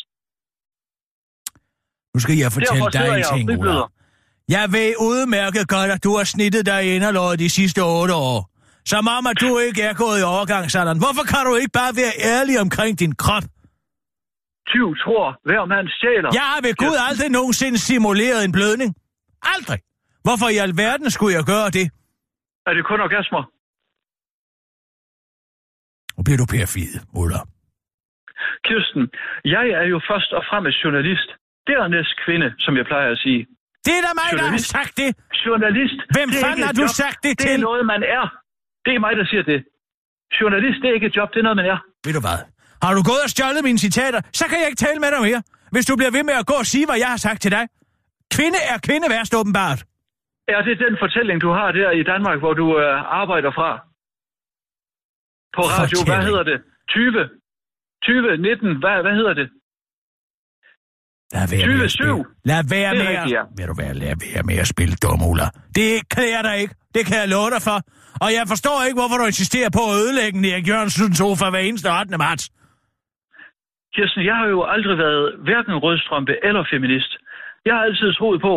[2.13, 3.85] Nu skal jeg fortælle Derfor dig en ting, Ulla.
[4.57, 8.39] Jeg ved udmærket godt, at du har snittet dig i inderlåret de sidste otte år.
[8.91, 10.99] Som om, at du ikke er gået i overgangsalderen.
[11.03, 13.45] Hvorfor kan du ikke bare være ærlig omkring din krop?
[14.73, 16.29] Tyv tror, hver mand stjæler.
[16.39, 18.89] Jeg har ved Gud aldrig nogensinde simuleret en blødning.
[19.55, 19.79] Aldrig.
[20.25, 21.85] Hvorfor i alverden skulle jeg gøre det?
[22.67, 23.43] Er det kun orgasmer?
[26.15, 27.39] Nu bliver du perfid, Ulla.
[28.67, 29.03] Kirsten,
[29.55, 31.29] jeg er jo først og fremmest journalist.
[31.69, 33.41] Dernæst kvinde, som jeg plejer at sige.
[33.85, 34.69] Det er da mig, der har Journalist.
[34.77, 35.09] sagt det.
[35.45, 35.99] Journalist.
[36.15, 36.93] Hvem det fanden har du job.
[37.03, 37.53] sagt det Det til?
[37.57, 38.25] er noget, man er.
[38.87, 39.59] Det er mig, der siger det.
[40.39, 41.79] Journalist, det er ikke et job, det er noget, man er.
[42.05, 42.39] Ved du hvad?
[42.85, 45.41] Har du gået og stjålet mine citater, så kan jeg ikke tale med dig mere.
[45.73, 47.63] Hvis du bliver ved med at gå og sige, hvad jeg har sagt til dig.
[48.35, 49.79] Kvinde er kvinde værst åbenbart.
[50.55, 53.71] Er det den fortælling, du har der i Danmark, hvor du øh, arbejder fra?
[55.55, 56.23] På radio, hvad Fortælling.
[56.29, 56.57] hedder det?
[56.89, 57.29] 20?
[58.03, 59.47] 20, 19, hvad, hvad hedder det?
[61.33, 61.97] Lad være med at 27.
[61.97, 62.25] spille.
[62.51, 63.29] Lad være Det med at...
[63.37, 63.43] ja.
[63.57, 65.47] Ved du hvad, lad være med at spille dum, Ulla.
[65.79, 66.73] Det klæder dig ikke.
[66.95, 67.77] Det kan jeg love dig for.
[68.25, 71.87] Og jeg forstår ikke, hvorfor du insisterer på at ødelægge Erik Jørgensen sofa hver eneste
[71.99, 72.17] 8.
[72.25, 72.43] marts.
[73.95, 77.11] Kirsten, jeg har jo aldrig været hverken rødstrømpe eller feminist.
[77.67, 78.53] Jeg har altid troet på,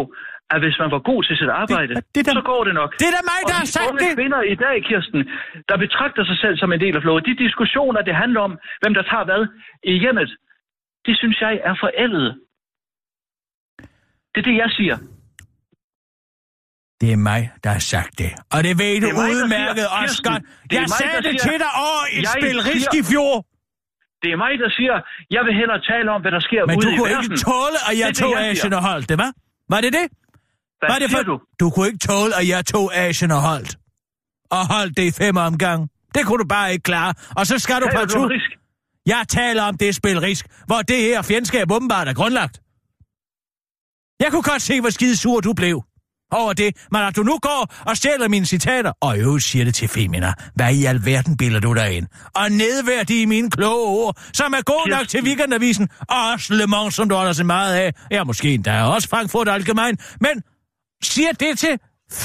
[0.55, 2.75] at hvis man var god til sit arbejde, Det- det er da- så går det
[2.81, 2.91] nok.
[3.01, 4.11] Det er da mig, der har sagt det.
[4.19, 5.21] kvinder i dag, Kirsten,
[5.69, 8.53] der betragter sig selv som en del af flowet, de diskussioner, det handler om,
[8.83, 9.43] hvem der tager hvad
[9.93, 10.31] i hjemmet,
[11.07, 12.29] det synes jeg er forældet.
[14.33, 14.97] Det er det, jeg siger.
[17.01, 18.31] Det er mig, der har sagt det.
[18.55, 20.43] Og det ved du Det er mig, udmærket siger, godt.
[20.71, 23.35] det Jeg mig, sagde det siger- til dig over et spil risk i fjor.
[24.23, 24.97] Det er mig, der siger,
[25.37, 27.33] jeg vil hellere tale om, hvad der sker Men ude du i kunne verden.
[27.33, 28.33] ikke tåle, at jeg Det tog.
[28.51, 29.33] Asien og holdt det, hva'?
[29.73, 30.07] Var det det?
[30.81, 31.37] Hvad Var det siger du?
[31.61, 33.73] Du kunne ikke tåle, at jeg tog Asien og holdt.
[34.57, 35.89] Og holdt det i fem omgange.
[36.15, 37.13] Det kunne du bare ikke klare.
[37.39, 38.31] Og så skal du partout...
[38.31, 38.51] risk?
[39.07, 42.61] Jeg taler om det spil risk, hvor det her fjendskab åbenbart er grundlagt.
[44.21, 45.77] Jeg kunne godt se, hvor skide sur du blev
[46.33, 49.75] over det, men at du nu går og stjæler mine citater, og øvrigt siger det
[49.75, 52.07] til Femina, hvad i alverden bilder du dig ind?
[52.41, 56.95] Og nedværdige mine kloge ord, som er gode nok til weekendavisen, og også Le Mans,
[56.95, 57.89] som du holder så meget af.
[58.11, 60.35] Ja, måske endda også Frankfurt Allgemein, men
[61.03, 61.75] siger det til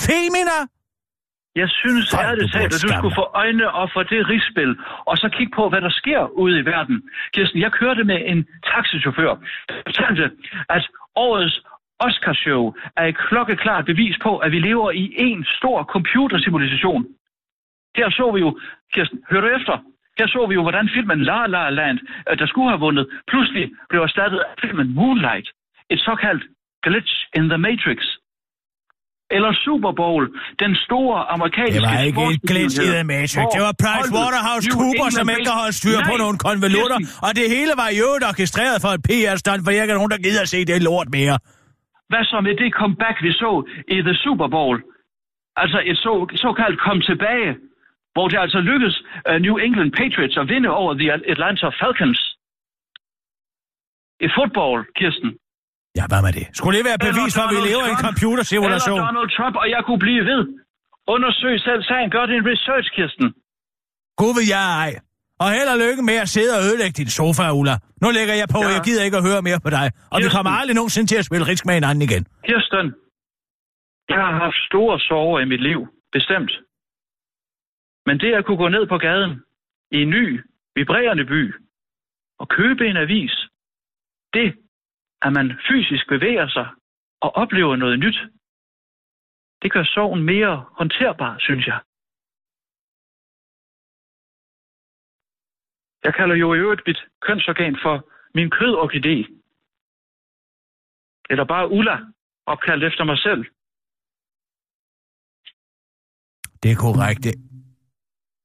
[0.05, 0.57] Femina?
[1.61, 4.71] Jeg synes Folk, ærligt talt, burde at du skulle få øjnene op for det rigsspil,
[5.09, 6.97] og så kigge på, hvad der sker ude i verden.
[7.33, 9.33] Kirsten, jeg kørte med en taxichauffør,
[9.67, 10.23] der fortalte,
[10.75, 10.83] at
[11.27, 11.55] årets
[11.99, 17.05] Oscarshow er et klokkeklart bevis på, at vi lever i en stor computersimulation.
[17.97, 18.59] Her så vi jo,
[18.93, 19.75] Kirsten, hør du efter?
[20.17, 23.65] Her så vi jo, hvordan filmen La La Land, øh, der skulle have vundet, pludselig
[23.89, 25.47] blev erstattet af filmen Moonlight.
[25.93, 26.43] Et såkaldt
[26.85, 27.99] glitch in the Matrix.
[29.35, 30.23] Eller Super Bowl,
[30.63, 33.45] den store amerikanske Det var ikke et glitch i The Matrix.
[33.55, 36.97] Det var Price Waterhouse Cooper, som ikke har holdt styr på Nej, nogle konvolutter.
[37.25, 40.21] Og det hele var i øvrigt orkestreret for et PR-stunt, for jeg er nogen, der
[40.25, 41.35] gider at se det lort mere.
[42.09, 43.51] Hvad så med det comeback, vi så
[43.95, 44.77] i The Super Bowl?
[45.55, 46.13] Altså et så,
[46.45, 47.51] såkaldt kom tilbage,
[48.13, 48.97] hvor det altså lykkedes
[49.29, 52.21] uh, New England Patriots at vinde over the Atlanta Falcons.
[54.25, 55.31] I fodbold, Kirsten.
[55.99, 56.45] Ja, hvad med det?
[56.57, 58.97] Skulle det være bevis for, at vi lever i en computersimulation?
[58.99, 60.41] Eller Donald Trump, og jeg kunne blive ved.
[61.07, 62.07] Undersøg selv sagen.
[62.15, 63.27] Gør din research, Kirsten.
[64.19, 64.91] Gud vil jeg ej.
[65.43, 67.75] Og held og lykke med at sidde og ødelægge din sofa, Ulla.
[68.03, 68.69] Nu lægger jeg på, Ja.
[68.75, 69.87] jeg gider ikke at høre mere på dig.
[70.13, 70.35] Og vi Kirsten.
[70.35, 72.23] kommer aldrig nogensinde til at spille risk med hinanden igen.
[72.49, 72.85] Kirsten,
[74.13, 75.79] jeg har haft store sorger i mit liv,
[76.17, 76.51] bestemt.
[78.07, 79.31] Men det at kunne gå ned på gaden
[79.95, 80.25] i en ny,
[80.75, 81.41] vibrerende by
[82.41, 83.35] og købe en avis,
[84.33, 84.47] det
[85.25, 86.67] at man fysisk bevæger sig
[87.21, 88.17] og oplever noget nyt,
[89.61, 91.79] det gør sorgen mere håndterbar, synes jeg.
[96.05, 97.95] Jeg kalder jo i øvrigt mit kønsorgan for
[98.37, 99.17] min kødorkidé.
[101.29, 101.97] Eller bare Ulla,
[102.45, 103.41] opkaldt efter mig selv.
[106.63, 107.23] Det er korrekt.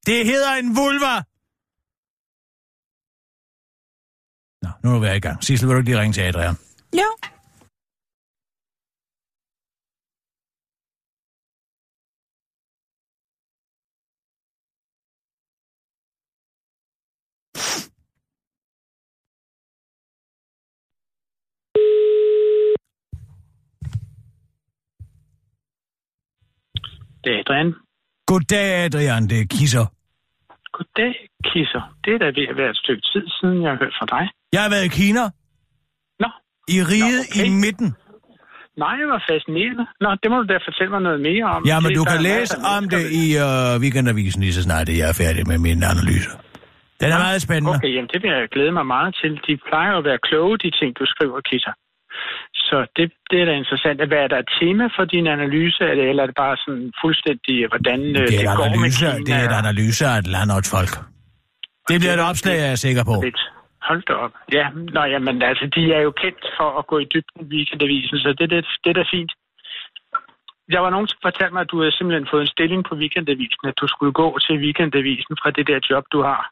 [0.06, 1.14] Det, hedder en vulva.
[4.62, 5.44] Nå, nu er vi i gang.
[5.44, 6.56] Sissel, vil du ikke lige ringe til Adrian?
[7.00, 7.08] Jo.
[27.24, 27.74] Det er Adrian.
[28.30, 29.22] Goddag, Adrian.
[29.30, 29.86] Det er Kisser.
[30.76, 31.14] Goddag,
[31.48, 31.82] Kisser.
[32.04, 34.24] Det er da ved at være et stykke tid siden, jeg har hørt fra dig.
[34.54, 35.24] Jeg har været i Kina.
[36.22, 36.28] Nå.
[36.76, 37.46] I riget Nå, okay.
[37.46, 37.88] i midten.
[38.82, 39.84] Nej, det var fascinerende.
[40.04, 41.60] Nå, det må du da fortælle mig noget mere om.
[41.70, 45.08] Ja, men Det du kan læse om det i uh, weekendavisen lige så snart jeg
[45.12, 46.30] er færdig med min analyse.
[47.00, 47.76] Den er meget spændende.
[47.76, 49.30] Okay, jamen det vil jeg glæde mig meget til.
[49.46, 51.74] De plejer at være kloge, de ting, du skriver, Kisser.
[52.70, 53.96] Så det, det er da interessant.
[54.10, 57.54] Hvad er der et tema for din analyse, eller eller er det bare sådan fuldstændig,
[57.72, 59.26] hvordan øh, Det det, et går med analyse, Kina?
[59.26, 60.92] det er et analyse af et land og et folk.
[61.88, 63.16] Det bliver et opslag, jeg er sikker på.
[63.26, 63.42] Lidt.
[63.88, 64.34] Hold da op.
[64.58, 68.18] Ja, nå, jamen, altså, de er jo kendt for at gå i dybden i weekendavisen,
[68.24, 69.32] så det, det, det er da fint.
[70.72, 73.64] Der var nogen, som fortalte mig, at du havde simpelthen fået en stilling på weekendavisen,
[73.70, 76.42] at du skulle gå til weekendavisen fra det der job, du har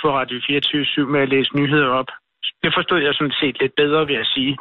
[0.00, 2.10] på Radio 24 med at læse nyheder op.
[2.64, 4.52] Det forstod jeg sådan set lidt bedre ved at sige,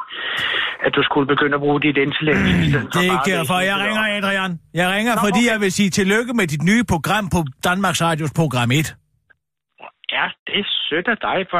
[0.85, 2.39] at du skulle begynde at bruge dit intellekt.
[2.41, 4.03] for Det er ikke derfor, jeg ringer.
[4.17, 4.51] Adrian.
[4.81, 5.51] Jeg ringer, Nå, fordi okay.
[5.51, 8.95] jeg vil sige tillykke med dit nye program på Danmarks Radios program 1.
[10.15, 11.37] Ja, det er sødt af dig.
[11.51, 11.59] For,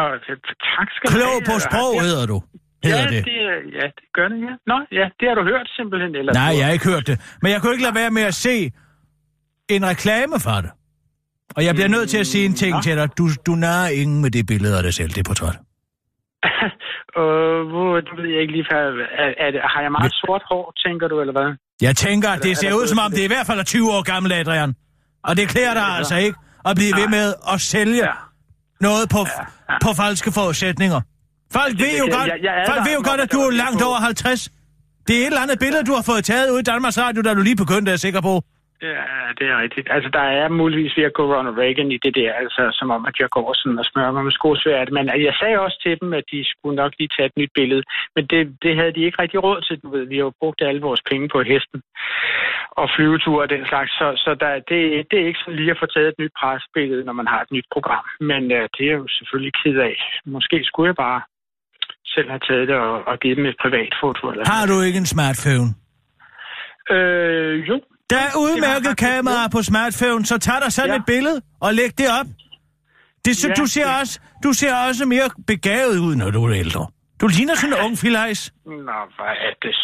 [0.75, 1.45] tak skal du Klog have.
[1.49, 2.37] på sprog Ja, hedder du.
[2.83, 3.25] Hedder ja, det.
[3.25, 3.33] det.
[3.79, 4.53] ja, det gør det, ja.
[4.71, 6.11] Nå, ja, det har du hørt simpelthen.
[6.19, 7.17] Eller Nej, du- jeg har ikke hørt det.
[7.41, 8.55] Men jeg kunne ikke lade være med at se
[9.69, 10.71] en reklame for det.
[11.57, 12.81] Og jeg bliver nødt til at sige en ting Nå.
[12.81, 13.17] til dig.
[13.17, 15.55] Du, du narer ingen med det billede af dig selv, det portræt.
[17.19, 17.59] Øh,
[18.05, 21.15] det ved jeg ikke lige, er, er det, har jeg meget sort hår, tænker du,
[21.21, 21.49] eller hvad?
[21.87, 23.59] Jeg tænker, at Er det ser er ud som om, det er i hvert fald
[23.59, 24.71] er 20 år gammel, Adrian.
[25.27, 25.97] Og det klæder dig Ja.
[25.97, 26.37] altså ikke
[26.69, 28.13] at blive ved med at sælge Ja.
[28.87, 29.77] noget på, ja.
[29.85, 30.99] på falske forudsætninger.
[31.57, 33.39] Folk ved det jo kan- godt, jeg- jeg er folk ved jo godt, at du
[33.47, 34.49] er langt over 50.
[35.07, 37.33] Det er et eller andet billede, du har fået taget ud i Danmarks Radio, da
[37.33, 38.33] du lige begyndte, er jeg sikker på.
[38.81, 39.03] Ja,
[39.37, 39.87] det er rigtigt.
[39.91, 43.05] Altså, der er muligvis ved at gå Ronald Reagan i det der, altså som om,
[43.05, 44.91] at jeg går sådan og smører mig med skosvært.
[44.91, 47.83] Men jeg sagde også til dem, at de skulle nok lige tage et nyt billede.
[48.15, 50.05] Men det, det havde de ikke rigtig råd til, du ved.
[50.05, 51.81] Vi har jo brugt alle vores penge på hesten
[52.81, 53.91] og flyveture og den slags.
[53.91, 57.05] Så, så der, det, det er ikke sådan lige at få taget et nyt presbillede,
[57.05, 58.05] når man har et nyt program.
[58.19, 59.95] Men uh, det er jeg jo selvfølgelig ked af.
[60.25, 61.21] Måske skulle jeg bare
[62.15, 64.23] selv have taget det og, og givet dem et privat foto.
[64.31, 65.69] Eller Har du ikke en smartphone?
[66.95, 67.81] Øh, jo.
[68.09, 70.95] Der er udmærket kamera på smartphone, så tag dig sådan Ja.
[71.01, 72.27] et billede og læg det op.
[73.25, 76.39] Det, så, Ja, du, ser det- også, du ser også mere begavet ud, når du
[76.49, 76.83] er ældre.
[77.21, 78.41] Du ligner sådan en ung filajs.
[78.65, 79.75] Nå, hvor er det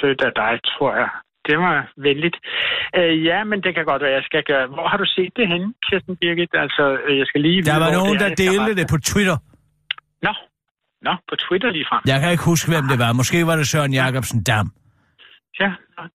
[0.00, 1.08] sødt af dig, tror jeg.
[1.48, 1.74] Det var
[2.08, 2.36] venligt.
[2.98, 4.66] Øh, ja, men det kan godt være, jeg skal gøre.
[4.74, 6.52] Hvor har du set det henne, Kirsten Birgit?
[6.64, 7.58] Altså, øh, jeg skal lige...
[7.62, 9.36] Der vide, var hvor nogen, det er, der skal delte det på Twitter.
[10.26, 10.32] Nå,
[11.06, 12.00] Nå, på Twitter lige frem.
[12.12, 13.12] Jeg kan ikke huske, hvem det var.
[13.20, 14.66] Måske var det Søren Jacobsen Dam.
[15.60, 15.70] Ja,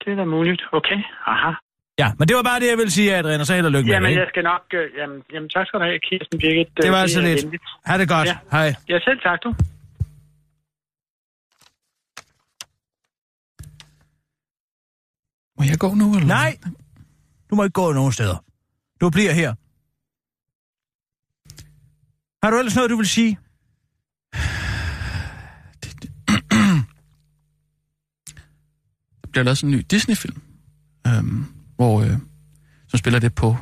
[0.05, 0.61] det er da muligt.
[0.71, 1.51] Okay, aha.
[1.99, 3.85] Ja, men det var bare det, jeg ville sige, Adrian, og så held og lykke
[3.87, 4.63] med Jamen, det, jeg skal nok...
[4.73, 6.67] Øh, jamen, jamen, tak skal du have, Kirsten Birgit.
[6.77, 7.43] Det Øh, var altså lidt.
[7.43, 7.63] venligt.
[7.85, 8.27] Ha' det godt.
[8.27, 8.37] Ja.
[8.51, 8.69] Hej.
[8.89, 9.49] Ja, selv tak, du.
[15.57, 16.27] Må jeg gå nu, eller?
[16.27, 16.51] Nej,
[17.49, 18.37] du må ikke gå nogen steder.
[19.01, 19.51] Du bliver her.
[22.43, 23.37] Har du ellers noget, du vil sige?
[29.18, 30.41] Der bliver lavet sådan en ny Disney-film,
[31.07, 32.17] øhm, hvor, øh,
[32.87, 33.57] som spiller det på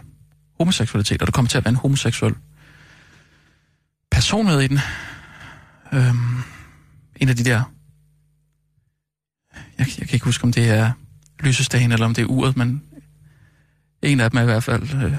[0.58, 2.36] homoseksualitet, og der kommer til at være en homoseksuel
[4.12, 4.80] person med i den.
[5.94, 6.38] Øhm,
[7.16, 7.64] en af de der...
[9.78, 10.92] Jeg, jeg kan ikke huske, om det er
[11.40, 12.84] lysestagen, eller om det er uret, men
[14.02, 15.14] en af dem er i hvert fald øh,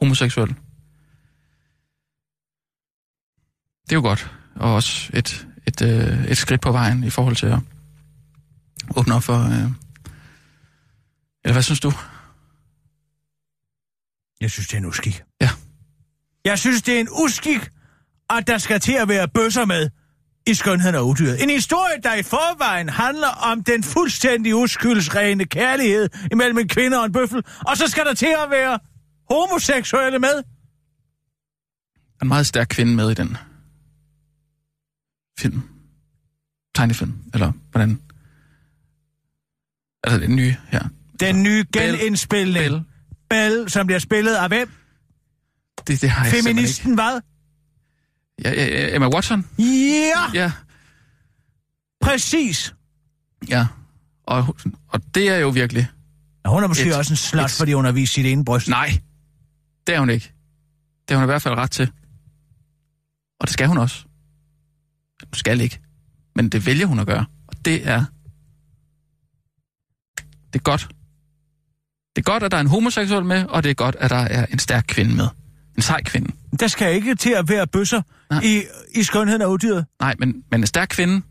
[0.00, 0.48] homoseksuel.
[3.84, 7.36] Det er jo godt, og også et, et, øh, et skridt på vejen i forhold
[7.36, 7.58] til at
[8.96, 9.34] åbne op for...
[9.34, 9.70] Øh...
[11.44, 11.92] Eller hvad synes du?
[14.40, 15.22] Jeg synes, det er en uskik.
[15.40, 15.50] Ja.
[16.44, 17.68] Jeg synes, det er en uskik,
[18.30, 19.90] at der skal til at være bøsser med
[20.46, 21.42] i skønheden og udyret.
[21.42, 27.04] En historie, der i forvejen handler om den fuldstændig uskyldsrene kærlighed imellem en kvinde og
[27.04, 28.78] en bøffel, og så skal der til at være
[29.30, 30.34] homoseksuelle med.
[30.34, 33.36] Der er en meget stærk kvinde med i den
[35.38, 35.62] film.
[36.74, 38.00] Tegnefilm, eller hvordan?
[40.04, 40.84] Altså den nye her.
[41.20, 42.54] Den nye genindspilning.
[42.64, 42.82] Bell.
[43.30, 44.70] Bell, som bliver spillet af hvem?
[45.86, 47.20] Det, det har jeg Feministen hvad?
[48.44, 49.46] Ja, ja, ja, Emma Watson?
[49.58, 50.52] Ja, Ja,
[52.00, 52.74] præcis.
[53.48, 53.66] ja.
[54.26, 54.56] Og,
[54.88, 55.88] og det er jo virkelig...
[56.44, 58.44] Ja, hun er måske Et- også en slat, et- fordi hun har vist sit ene
[58.44, 58.68] bryst.
[58.68, 58.98] Nej,
[59.86, 60.32] det er hun ikke.
[61.08, 61.90] Det har hun i hvert fald ret til.
[63.40, 64.04] Og det skal hun også.
[65.24, 65.80] Hun skal ikke.
[66.36, 67.26] Men det vælger hun at gøre.
[67.46, 68.04] Og det er...
[70.52, 70.88] Det er godt.
[72.16, 74.16] Det er godt, at der er en homoseksuel med, og det er godt, at der
[74.16, 75.28] er en stærk kvinde med.
[75.76, 76.32] En sej kvinde.
[76.60, 78.40] Der skal ikke til at være bøsser Nej.
[78.44, 78.62] i,
[78.94, 79.86] i skønheden og udyret.
[80.00, 81.22] Nej, men, men en stærk kvinde,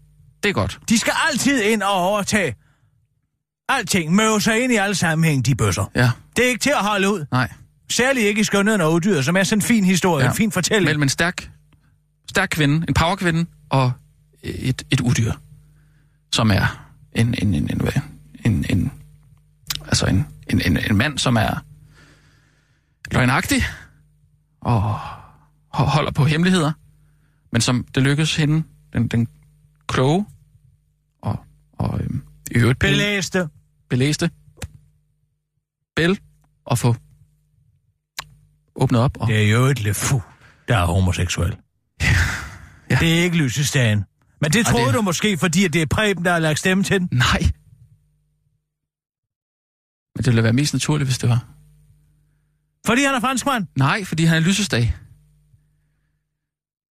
[0.43, 0.80] det er godt.
[0.89, 2.56] De skal altid ind og overtage
[3.70, 5.91] Alting møver sig ind i alle sammenhæng, de bøsser.
[5.96, 7.26] Ja, Det er ikke til at holde ud.
[7.32, 7.52] nej.
[7.89, 10.30] Særligt ikke i skønheden og uddyret, som er sådan en fin historie, ja.
[10.32, 10.86] en fin fortælling.
[10.86, 11.50] Mellem en stærk,
[12.30, 13.91] stærk kvinde, en powerkvinde, og
[14.43, 15.32] et, et udyr,
[16.34, 17.82] som er en, en, en, en,
[18.46, 18.91] en, en
[19.90, 21.66] altså en, en, en, en mand, som er
[23.12, 23.64] løgnagtig
[24.62, 25.00] og
[25.76, 26.72] ho- holder på hemmeligheder,
[27.52, 28.64] men som det lykkes hende,
[28.94, 29.28] den, den
[29.88, 30.26] kloge
[31.22, 31.40] og,
[31.74, 33.50] og øhm, i øvrigt Belæste.
[33.90, 34.30] belæste
[35.96, 36.20] Bell
[36.72, 36.96] at få
[38.76, 39.18] åbnet op.
[39.20, 40.22] Og, Det er jo et lefu,
[40.68, 41.58] der er homoseksuel.
[42.92, 42.98] Ja.
[43.00, 44.06] Det er ikke lysestagen.
[44.42, 46.60] Men det Ej, troede det- du måske, fordi at det er Preben, der har lagt
[46.60, 47.10] stemme til den.
[47.12, 47.52] Nej.
[50.20, 51.45] Men det ville være mest naturligt, hvis det var.
[52.86, 53.67] Fordi han er franskmand.
[53.76, 54.95] Nej, fordi han er lysesdag.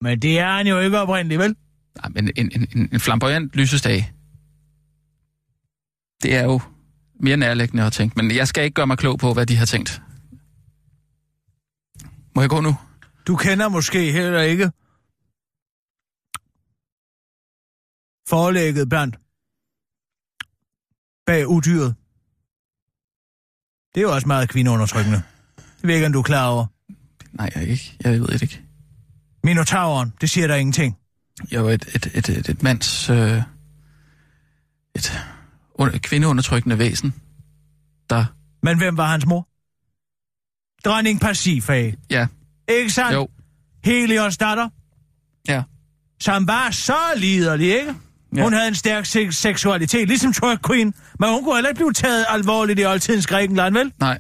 [0.00, 1.56] Men det er han jo ikke oprindeligt, vel?
[1.96, 4.12] Nej, men en, en, en, en flamboyant lysesdag,
[6.22, 6.60] det er jo
[7.20, 8.16] mere nærliggende at tænke.
[8.16, 10.02] Men jeg skal ikke gøre mig klog på, hvad de har tænkt.
[12.34, 12.76] Må jeg gå nu?
[13.26, 14.70] Du kender måske heller ikke
[18.28, 19.16] forlægget blandt
[21.26, 21.94] bag udyret.
[23.94, 25.22] Det er jo også meget kvindeundertrykkende.
[25.56, 26.66] Det ved ikke, om du er klar over.
[27.32, 27.96] Nej, jeg, ikke.
[28.04, 28.60] jeg ved det ikke.
[29.44, 30.96] Minotauren, det siger der ingenting.
[31.52, 33.10] Var et, et, et, et, et mands...
[33.10, 33.42] Øh,
[34.96, 35.20] et
[35.74, 37.14] under, kvindeundertrykkende væsen,
[38.10, 38.24] der...
[38.62, 39.48] Men hvem var hans mor?
[40.84, 41.96] Dronning Pasifage.
[42.10, 42.26] Ja,
[42.68, 43.14] Ikke sandt?
[43.14, 43.28] jo,
[43.84, 44.68] Helios datter,
[45.48, 45.62] ja.
[46.20, 47.94] som var så liderlig, ikke?
[48.36, 48.42] Ja.
[48.42, 51.92] Hun havde en stærk se- seksualitet, ligesom Troy Queen, men hun kunne heller ikke blive
[51.92, 53.92] taget alvorligt i oldtidens Grækenland, vel?
[54.00, 54.18] Nej,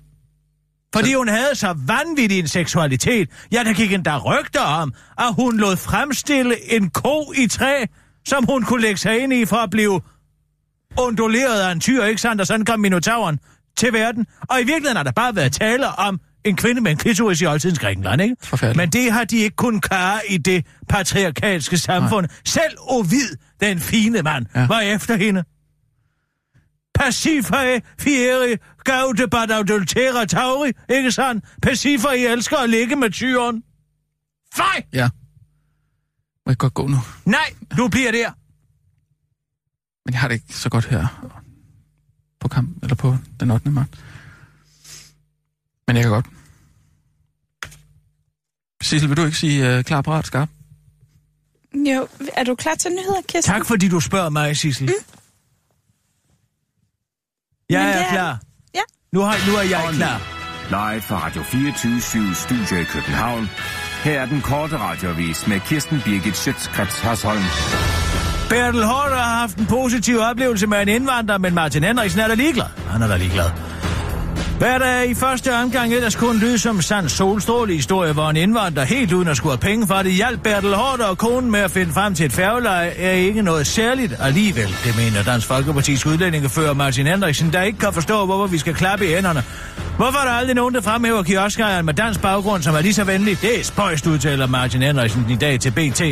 [0.94, 3.28] Fordi hun havde så vanvittig en seksualitet.
[3.52, 7.84] Ja, der gik endda rygter om, at hun lod fremstille en ko i træ,
[8.28, 10.00] som hun kunne lægge sig ind i for at blive
[10.98, 12.40] unduleret af en tyr, ikke sandt?
[12.40, 13.38] Og sådan kom Minotauren
[13.76, 14.26] til verden.
[14.48, 17.46] Og i virkeligheden har der bare været tale om en kvinde med en klitoris i
[17.46, 18.36] oldtidens Grækenland, ikke?
[18.76, 22.26] Men det har de ikke kun klare i det patriarkalske samfund.
[22.26, 22.36] Nej.
[22.44, 24.66] Selv Ovid, den fine mand, ja.
[24.66, 25.44] Var efter hende.
[26.94, 31.44] Pacifae fieri gaude bad adultera tauri, ikke sandt?
[31.62, 33.62] Pacifae elsker at ligge med tyren.
[34.54, 34.82] Fej!
[34.92, 35.10] ja.
[36.46, 36.96] Må jeg godt gå nu?
[37.24, 38.30] Nej, du bliver der.
[40.04, 41.28] Men jeg har det ikke så godt her
[42.40, 43.70] på kamp eller på den 8.
[43.70, 43.98] marts.
[45.86, 46.26] Men jeg kan godt.
[48.82, 50.48] Sissel, vil du ikke sige uh, klar, parat, skarp?
[51.74, 53.52] Jo, er du klar til nyheder, Kirsten?
[53.54, 54.86] Tak fordi du spørger mig, Sissel.
[54.86, 54.92] Mm.
[57.70, 58.38] Jeg Men er er- klar.
[58.74, 58.80] Ja.
[59.12, 60.20] Nu, har, nu er jeg klar.
[60.68, 63.48] Live fra Radio 24 Studio i København.
[64.04, 67.42] Her er den korte radiovis med Kirsten Birgit Schøtzgrads Hasholm.
[68.48, 72.34] Bertel Hård har haft en positiv oplevelse med en indvandrer, men Martin Henriksen er da
[72.34, 72.66] ligeglad.
[72.86, 73.50] Han er da ligeglad.
[74.58, 78.84] Hvad der i første omgang ellers kun lyde som sand solstråle historie, hvor en indvandrer
[78.84, 81.70] helt uden at skulle have penge for det hjalp Bertel Hård og konen med at
[81.70, 84.68] finde frem til et færgeleje, er ikke noget særligt alligevel.
[84.84, 89.06] Det mener Dansk Folkepartis udlændingefører Martin Henriksen, der ikke kan forstå, hvorfor vi skal klappe
[89.06, 89.42] i hænderne.
[89.96, 93.04] Hvorfor er der aldrig nogen, der fremhæver kioskejeren med dansk baggrund, som er lige så
[93.04, 93.40] venlig?
[93.40, 96.02] Det er spøjst, udtaler Martin Henriksen i dag til BT.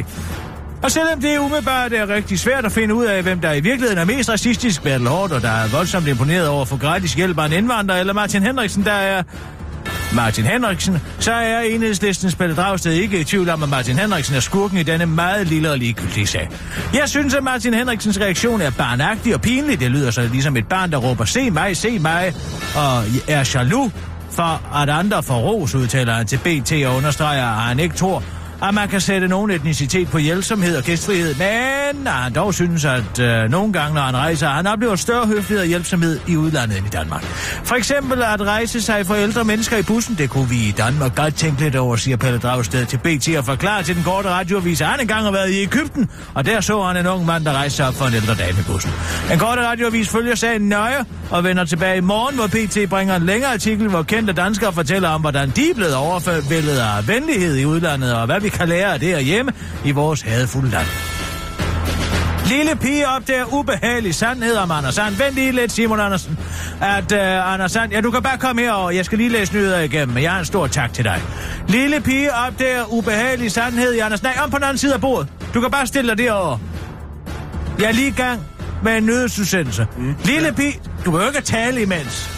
[0.82, 3.60] Og selvom det er umiddelbart er rigtig svært at finde ud af, hvem der i
[3.60, 7.38] virkeligheden er mest racistisk, Bertel Hårder, der er voldsomt imponeret over at få gratis hjælp
[7.38, 9.22] af en indvandrer, eller Martin Henriksen, der er...
[10.14, 14.40] Martin Henriksen, så er enhedslistens Pelle Dragsted ikke i tvivl om, at Martin Henriksen er
[14.40, 16.48] skurken i denne meget lille og ligegyldige sag.
[16.94, 19.80] Jeg synes, at Martin Henriksens reaktion er barnagtig og pinlig.
[19.80, 22.34] Det lyder så ligesom et barn, der råber, se mig, se mig,
[22.76, 23.92] og er jaloux
[24.30, 28.22] for at andre får ros, udtaler han til BT og understreger, at han ikke tror,
[28.62, 32.84] at man kan sætte nogen etnicitet på hjælpsomhed og gæstfrihed, men at han dog synes,
[32.84, 36.78] at øh, nogle gange, når han rejser, han oplever større høflighed og hjælpsomhed i udlandet
[36.78, 37.22] end i Danmark.
[37.64, 41.14] For eksempel at rejse sig for ældre mennesker i bussen, det kunne vi i Danmark
[41.14, 44.80] godt tænke lidt over, siger Pelle Dragsted til BT og forklarer til den korte radioavis,
[44.80, 47.52] at han engang har været i Ægypten, og der så han en ung mand, der
[47.52, 48.92] rejste sig op for en ældre dame i bussen.
[49.30, 53.26] Den korte radioavis følger sagen nøje og vender tilbage i morgen, hvor BT bringer en
[53.26, 57.64] længere artikel, hvor kendte danskere fortæller om, hvordan de er blevet overfældet af venlighed i
[57.64, 59.52] udlandet, og hvad vi kan lære af det hjemme
[59.84, 60.86] i vores hadefulde land.
[62.46, 65.14] Lille pige opdager ubehagelig sandhed om Anders Sand.
[65.14, 66.38] Vent lige lidt, Simon Andersen.
[66.80, 67.92] At uh, Anders Sand...
[67.92, 68.90] Ja, du kan bare komme herover.
[68.90, 71.22] Jeg skal lige læse nyheder igennem, men jeg har en stor tak til dig.
[71.68, 74.22] Lille pige opdager ubehagelig sandhed i Anders...
[74.22, 75.28] Nej, om på den anden side af bordet.
[75.54, 76.58] Du kan bare stille dig derovre.
[77.78, 78.40] Jeg er lige i gang
[78.82, 79.86] med en nyhedsudsendelse.
[79.96, 80.14] Mm.
[80.24, 80.80] Lille pige...
[81.04, 82.35] Du behøver ikke at tale imens.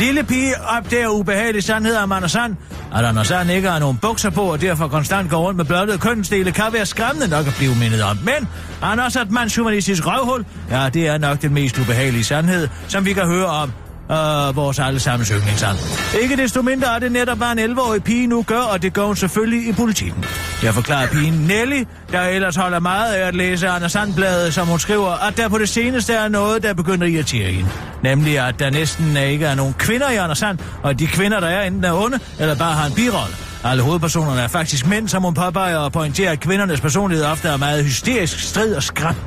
[0.00, 2.56] Lille pige opdager ubehagelig sandhed om Anders Sand.
[2.94, 5.98] At Anders Sand ikke har nogen bukser på, og derfor konstant går rundt med blottede
[5.98, 8.18] kønsdele, kan være skræmmende nok at blive mindet om.
[8.24, 8.48] Men
[8.82, 10.44] Anders er også et mandshumanistisk røvhul.
[10.70, 13.72] Ja, det er nok den mest ubehagelige sandhed, som vi kan høre om
[14.10, 15.78] øh, vores allesammens yndlingssang.
[16.22, 19.04] Ikke desto mindre er det netop, hvad en 11-årig pige nu gør, og det gør
[19.04, 20.24] hun selvfølgelig i politikken.
[20.62, 24.78] Jeg forklarer pigen Nelly, der ellers holder meget af at læse Anders Sandbladet, som hun
[24.78, 27.70] skriver, at der på det seneste er noget, der begynder at irritere hende.
[28.02, 31.48] Nemlig, at der næsten ikke er nogen kvinder i Anders Sand, og de kvinder, der
[31.48, 33.34] er enten er onde, eller bare har en birolle.
[33.64, 37.56] Alle hovedpersonerne er faktisk mænd, som hun påpeger og pointerer, at kvindernes personlighed ofte er
[37.56, 39.18] meget hysterisk, strid og skræmt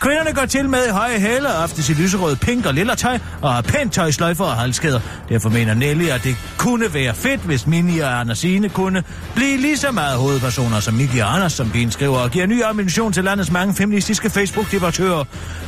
[0.00, 3.54] Kvinderne går til med i høje hæle, ofte i lyserød, pink og lilla tøj, og
[3.54, 5.00] har pænt tøj, sløjfer og halskæder.
[5.28, 9.76] Derfor mener Nelly, at det kunne være fedt, hvis Mini og Andersine kunne blive lige
[9.76, 13.24] så meget hovedpersoner som Miki og Anders, som pigen skriver, og giver ny ammunition til
[13.24, 15.24] landets mange feministiske Facebook-debattører.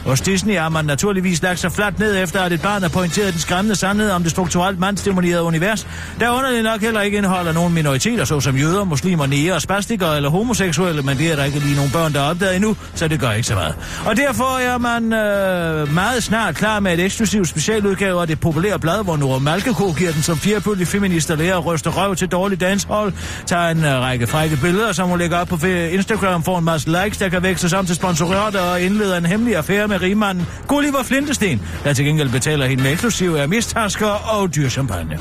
[0.07, 3.33] Hos Disney har man naturligvis lagt sig fladt ned efter, at et barn har pointeret
[3.33, 5.87] den skræmmende sandhed om det strukturelt mandsdemonerede univers,
[6.20, 11.03] der underligt nok heller ikke indeholder nogen minoriteter, såsom jøder, muslimer, næger, spastikere eller homoseksuelle,
[11.03, 13.30] men det er der ikke lige nogen børn, der er opdaget endnu, så det gør
[13.30, 13.74] ikke så meget.
[14.07, 18.79] Og derfor er man øh, meget snart klar med et eksklusivt specialudgave af det populære
[18.79, 22.61] blad, hvor Nora Malkeko giver den som firebølge feminister lærer og ryster røv til dårlig
[22.61, 23.12] danshold,
[23.47, 27.03] tager en øh, række frække billeder, som hun lægger op på Instagram, får en masse
[27.03, 31.03] likes, der kan vækse sammen til sponsorater og indleder en hemmelig affære med rigmanden Gulliver
[31.03, 35.18] Flintesten, der til gengæld betaler hende med eksklusive af mistasker og dyr champagne.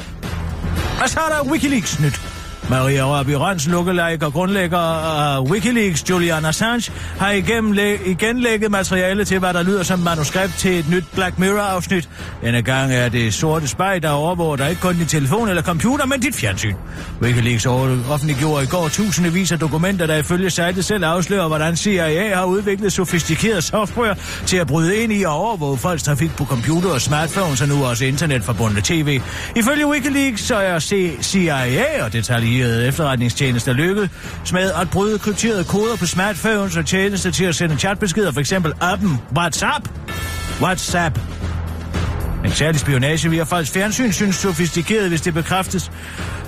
[1.03, 2.30] Og så er der Wikileaks nyt.
[2.71, 8.71] Maria Rørby Røns lookalike og grundlægger af Wikileaks, Julian Assange, har igennem læ- igen lægget
[8.71, 12.09] materiale til, hvad der lyder som manuskript til et nyt Black Mirror-afsnit.
[12.43, 16.05] Denne gang er det sorte spejl, der overvåger dig ikke kun din telefon eller computer,
[16.05, 16.75] men dit fjernsyn.
[17.21, 22.45] Wikileaks offentliggjorde i går tusindvis af dokumenter, der ifølge sitet selv afslører, hvordan CIA har
[22.45, 24.15] udviklet sofistikeret software
[24.45, 27.85] til at bryde ind i og overvåge folks trafik på computer og smartphones og nu
[27.85, 29.21] også internetforbundne tv.
[29.55, 30.79] Ifølge Wikileaks så er
[31.21, 34.09] CIA og detaljer detaljerede efterretningstjenester lykket
[34.53, 38.53] med at bryde krypterede koder på smartphones og tjenester til at sende chatbeskeder, f.eks.
[38.81, 39.89] appen WhatsApp.
[40.61, 41.19] WhatsApp.
[42.45, 45.91] En særlig spionage via folks fjernsyn synes sofistikeret, hvis det bekræftes.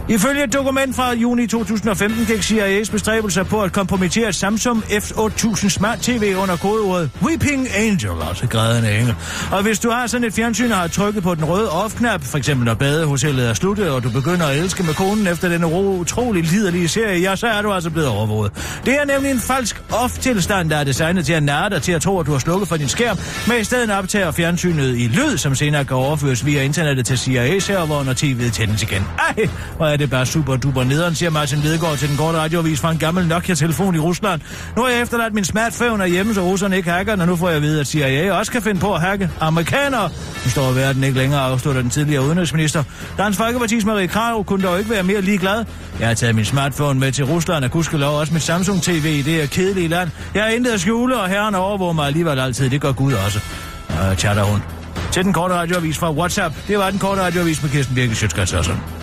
[0.10, 6.00] Ifølge et dokument fra juni 2015 gik CIA's bestræbelser på at kompromittere Samsung F8000 Smart
[6.00, 9.16] TV under kodeordet Weeping Angel, altså grædende engel.
[9.52, 12.38] Og hvis du har sådan et fjernsyn og har trykket på den røde off-knap, for
[12.38, 16.44] eksempel når badehotellet er sluttet, og du begynder at elske med konen efter den utrolig
[16.44, 18.52] liderlige serie, ja, så er du altså blevet overvåget.
[18.86, 22.02] Det er nemlig en falsk off-tilstand, der er designet til at nære dig til at
[22.02, 25.38] tro, at du har slukket for din skærm, men i stedet optager fjernsynet i lyd,
[25.38, 29.08] som senere kan overføres via internettet til CIA-serveren, og tv'et tændes igen.
[29.20, 29.48] Ej,
[29.94, 32.98] er det bare super duper nederen, siger Martin Lidegaard til den korte radioavis fra en
[32.98, 34.42] gammel Nokia-telefon i Rusland.
[34.76, 37.56] Nu har jeg efterladt min smartphone hjemme, så russerne ikke hacker, og nu får jeg
[37.56, 40.10] at vide, at CIA også kan finde på at hacke amerikanere.
[40.44, 42.84] Nu står verden ikke længere afslutter den tidligere udenrigsminister.
[43.18, 45.66] Dansk Folkeparti's Marie Krav kunne dog ikke være mere ligeglad.
[46.00, 49.22] Jeg har taget min smartphone med til Rusland, og gudskelov også mit Samsung TV i
[49.22, 50.10] det her kedelige land.
[50.34, 52.70] Jeg har intet at skjule, og herren overvåger mig alligevel altid.
[52.70, 53.40] Det gør Gud også.
[53.90, 54.64] Og chatter hun.
[55.12, 56.56] Til den korte radioavis fra WhatsApp.
[56.68, 59.03] Det var den korte radioavis med Kirsten Birke Sjøtskrets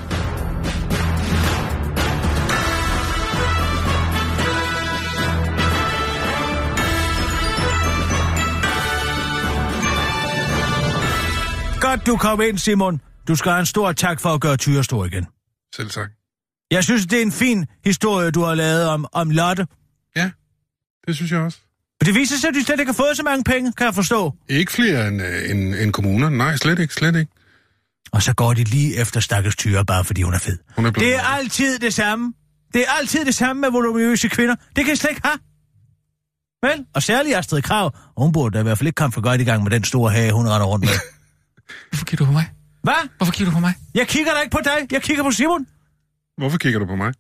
[11.90, 13.00] Godt, du kom ind, Simon.
[13.28, 15.26] Du skal have en stor tak for at gøre Tyre stor igen.
[15.74, 16.10] Selv tak.
[16.70, 19.66] Jeg synes, det er en fin historie, du har lavet om, om Lotte.
[20.16, 20.30] Ja,
[21.06, 21.58] det synes jeg også.
[22.00, 23.94] Og det viser sig, at du slet ikke har fået så mange penge, kan jeg
[23.94, 24.34] forstå.
[24.48, 26.38] Ikke flere end, øh, end, end kommunerne.
[26.38, 27.32] Nej, slet ikke, slet ikke.
[28.12, 30.58] Og så går de lige efter stakkels Tyre, bare fordi hun er fed.
[30.76, 32.34] Hun er Det er altid det samme.
[32.74, 34.54] Det er altid det samme med voluminøse kvinder.
[34.76, 35.38] Det kan I slet ikke have.
[36.62, 36.86] Vel?
[36.94, 37.96] Og særligt Astrid Krav.
[38.16, 40.10] Hun burde da i hvert fald ikke komme for godt i gang med den store
[40.12, 40.94] hage, hun render rundt med.
[41.90, 42.50] Hvorfor kigger du på mig?
[42.82, 43.08] Hvad?
[43.16, 43.74] Hvorfor kigger du på mig?
[43.94, 44.92] Jeg kigger da ikke på dig.
[44.92, 45.66] Jeg kigger på Simon.
[46.36, 47.12] Hvorfor kigger du på mig?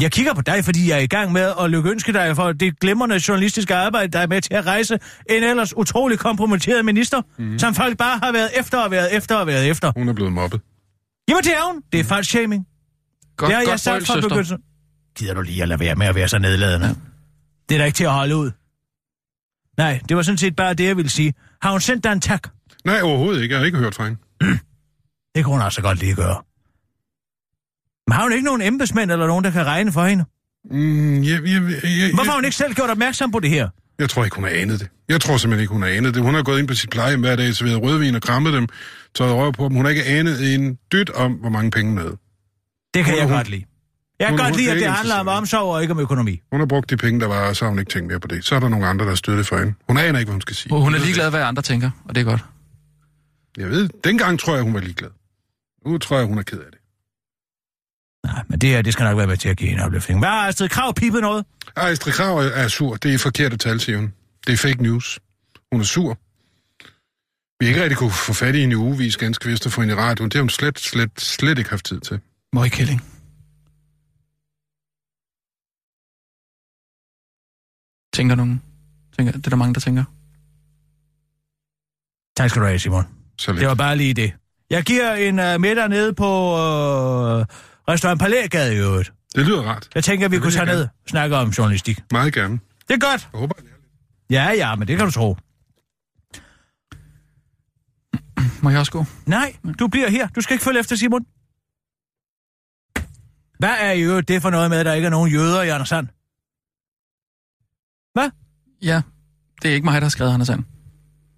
[0.00, 2.80] Jeg kigger på dig, fordi jeg er i gang med at lykkeønske dig for det
[2.80, 4.98] glimrende journalistiske arbejde, der er med til at rejse
[5.30, 7.58] en ellers utrolig kompromitteret minister, mm.
[7.58, 9.92] som folk bare har været efter og været efter og været efter.
[9.96, 10.60] Hun er blevet mobbet.
[11.28, 11.82] Jamen det er hun.
[11.92, 12.66] Det er falsk shaming.
[13.36, 14.58] Godt, det har jeg godt sagt brøl, fra begyndelsen.
[15.16, 16.96] Gider du lige at lade være med at være så nedladende?
[17.68, 18.50] Det er da ikke til at holde ud.
[19.78, 21.34] Nej, det var sådan set bare det, jeg ville sige.
[21.62, 22.48] Har hun sendt dig en tak?
[22.84, 23.52] Nej, overhovedet ikke.
[23.52, 24.18] Jeg har ikke hørt fra hende.
[25.34, 26.42] Det kunne hun altså godt lige gøre.
[28.06, 30.24] Men har hun ikke nogen embedsmænd eller nogen, der kan regne for hende?
[30.70, 33.68] Mm, jeg, jeg, jeg, jeg, Hvorfor har hun ikke selv gjort opmærksom på det her?
[33.98, 34.88] Jeg tror ikke, hun har anet det.
[35.08, 36.22] Jeg tror simpelthen ikke, hun har anet det.
[36.22, 38.66] Hun har gået ind på sit plejehjem hver dag, serveret rødvin og krammet dem,
[39.14, 39.76] taget røv på dem.
[39.76, 42.16] Hun har ikke anet en dyt om, hvor mange penge hun havde.
[42.94, 43.64] Det kan Hun- jeg hun- godt lide.
[44.20, 46.00] Jeg kan hun- godt lide, det er at det handler om omsorg og ikke om
[46.00, 46.40] økonomi.
[46.50, 48.28] Hun har brugt de penge, der var, og så har hun ikke tænkt mere på
[48.28, 48.44] det.
[48.44, 49.74] Så er der nogle andre, der har støttet for hende.
[49.88, 50.74] Hun aner ikke, hvad hun skal sige.
[50.74, 52.44] Hun er ligeglad, hvad andre tænker, og det er godt.
[53.56, 55.10] Jeg ved, dengang tror jeg, hun var ligeglad.
[55.86, 56.80] Nu tror jeg, hun er ked af det.
[58.24, 60.20] Nej, men det her, det skal nok være med til at give en opløftning.
[60.20, 61.46] Hvad har Astrid Krav pipet noget?
[61.76, 62.96] Ej, Astrid Krav er- sur.
[62.96, 64.14] Det er forkerte tal, siger hun.
[64.46, 65.20] Det er fake news.
[65.72, 66.18] Hun er sur.
[67.60, 69.94] Vi ikke rigtig kunne få fat i hende i ugevis, ganske vist, at få hende
[69.94, 70.30] i radioen.
[70.30, 72.20] Det har hun slet, slet, slet ikke haft tid til.
[72.52, 73.00] Møg Kælling.
[78.14, 78.62] Tænker nogen?
[79.16, 80.04] Tænker, det er der mange, der tænker.
[82.36, 83.04] Tak skal du have, Simon.
[83.42, 83.60] Så lidt.
[83.60, 84.32] Det var bare lige det.
[84.70, 87.44] Jeg giver en uh, middag nede på uh,
[87.88, 89.12] Restaurant Palægade i øvrigt.
[89.34, 89.88] Det lyder rart.
[89.94, 92.00] Jeg tænker, vi Det kunne jeg tage ned og snakke om journalistik.
[92.12, 92.60] Meget gerne.
[92.88, 93.28] Det er godt.
[93.32, 93.54] Jeg håber,
[94.30, 95.36] Ja, ja, men det kan du tro.
[98.62, 99.04] Må jeg også gå?
[99.26, 100.28] Nej, du bliver her.
[100.28, 101.26] Du skal ikke følge efter, Simon.
[103.58, 106.06] Hvad er øvrigt det for noget med, at der ikke er nogen jøder i Andersand?
[108.12, 108.30] Hvad?
[108.82, 109.02] Ja,
[109.62, 110.64] det er ikke mig, der har skrevet Anders Sand.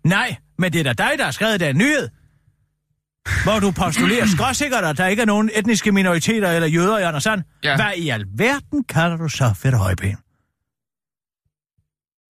[0.05, 2.09] Nej, men det er da dig, der har skrevet den nyhed.
[3.45, 7.43] Hvor du postulerer skråsikkert, at der ikke er nogen etniske minoriteter eller jøder i Andersand.
[7.65, 7.77] Ja.
[7.77, 10.17] Hvad i alverden kalder du så Fætter Højben?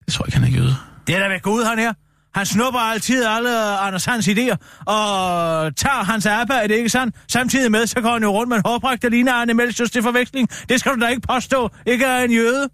[0.06, 0.76] Jeg tror ikke, han er jøde.
[1.06, 1.92] Det er da væk ud, han her.
[2.34, 4.96] Han snupper altid alle Anders Hans idéer, og
[5.76, 7.16] tager hans arbejde, ikke sandt?
[7.32, 10.02] Samtidig med, så går han jo rundt med en hårpragt, der ligner Arne Melchius til
[10.02, 10.48] forveksling.
[10.68, 12.68] Det skal du da ikke påstå, ikke er en jøde.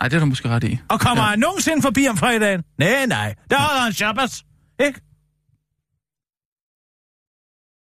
[0.00, 0.78] Nej, det er du måske ret i.
[0.88, 1.30] Og kommer Ja.
[1.30, 2.64] han nogensinde forbi om fredagen?
[2.78, 3.34] Nej, nej.
[3.50, 4.44] Der holder han Shabbos,
[4.80, 5.00] ikke?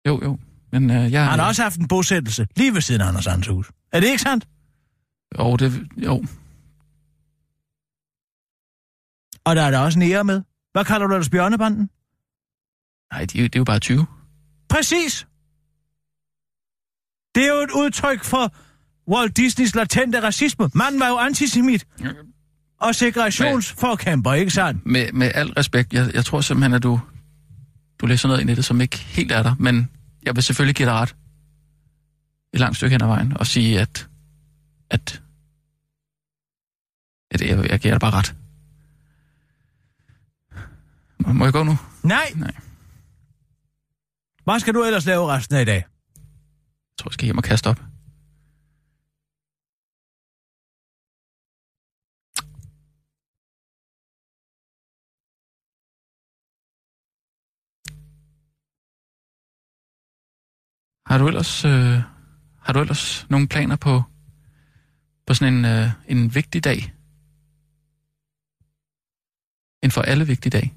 [0.06, 0.38] Jo, jo.
[0.72, 1.28] Men øh, jeg...
[1.30, 3.70] Han har også haft en bosættelse lige ved siden af Anders Hans hus.
[3.92, 4.48] Er det ikke sandt?
[5.38, 5.88] Jo, det...
[5.96, 6.24] Jo.
[9.44, 10.42] Og der er der også en ære med.
[10.72, 11.90] Hvad kalder du ellers bjørnebanden?
[13.12, 14.06] Nej, det det er jo bare 20.
[14.68, 15.26] Præcis.
[17.34, 18.54] Det er jo et udtryk for
[19.10, 20.70] Walt Disneys latente racisme.
[20.74, 21.86] Manden var jo antisemit
[22.80, 24.86] og segregationsforkæmper, ikke sandt?
[24.86, 27.00] Med, med al respekt, jeg, jeg tror simpelthen, at du,
[28.00, 29.54] du læser noget ind i det, som ikke helt er der.
[29.58, 29.90] Men
[30.22, 31.16] jeg vil selvfølgelig give dig ret
[32.54, 34.08] et langt stykke hen ad vejen og sige, at,
[34.90, 35.22] at,
[37.30, 38.34] at jeg, jeg giver dig bare ret.
[41.18, 41.78] Må, må jeg gå nu?
[42.02, 42.32] Nej.
[42.34, 42.54] Nej.
[44.44, 45.74] Hvad skal du ellers lave resten af i dag?
[45.74, 45.84] Jeg
[46.98, 47.80] tror, jeg skal hjem og kaste op.
[61.10, 62.02] Har du ellers, øh,
[62.60, 64.02] har du ellers nogle planer på,
[65.26, 66.94] på sådan en, øh, en vigtig dag?
[69.82, 70.74] En for alle vigtig dag?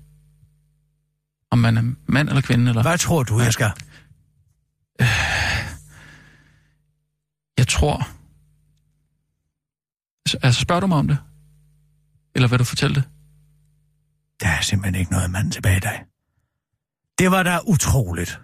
[1.52, 2.70] Om man er mand eller kvinde?
[2.70, 2.82] Eller?
[2.82, 3.72] Hvad tror du, jeg skal?
[7.58, 8.08] Jeg tror...
[10.44, 11.18] Altså, spørger du mig om det?
[12.36, 13.04] Eller vil du fortælle det?
[14.40, 16.06] Der er simpelthen ikke noget mand tilbage i dag.
[17.18, 18.40] Det var da utroligt.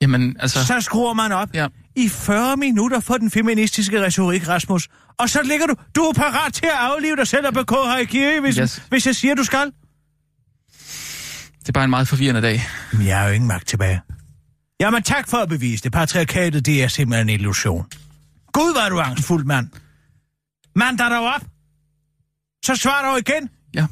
[0.00, 0.64] Jamen, altså...
[0.66, 1.66] Så skruer man op Ja.
[1.96, 4.88] i 40 minutter for den feministiske retorik, Rasmus.
[5.18, 5.74] Og så ligger du...
[5.96, 8.82] Du er parat til at aflive dig selv og begå her hvis, Yes.
[8.88, 9.72] hvis jeg siger, du skal.
[11.60, 12.62] Det er bare en meget forvirrende dag.
[12.92, 14.00] Men jeg har jo ingen magt tilbage.
[14.80, 15.92] Jamen tak for at bevise det.
[15.92, 17.86] Patriarkatet, det er simpelthen en illusion.
[18.52, 19.68] Gud, var du angstfuld, mand.
[20.76, 21.42] Mand, der dog op.
[22.64, 23.50] Så svar dog igen.
[23.74, 23.86] Ja.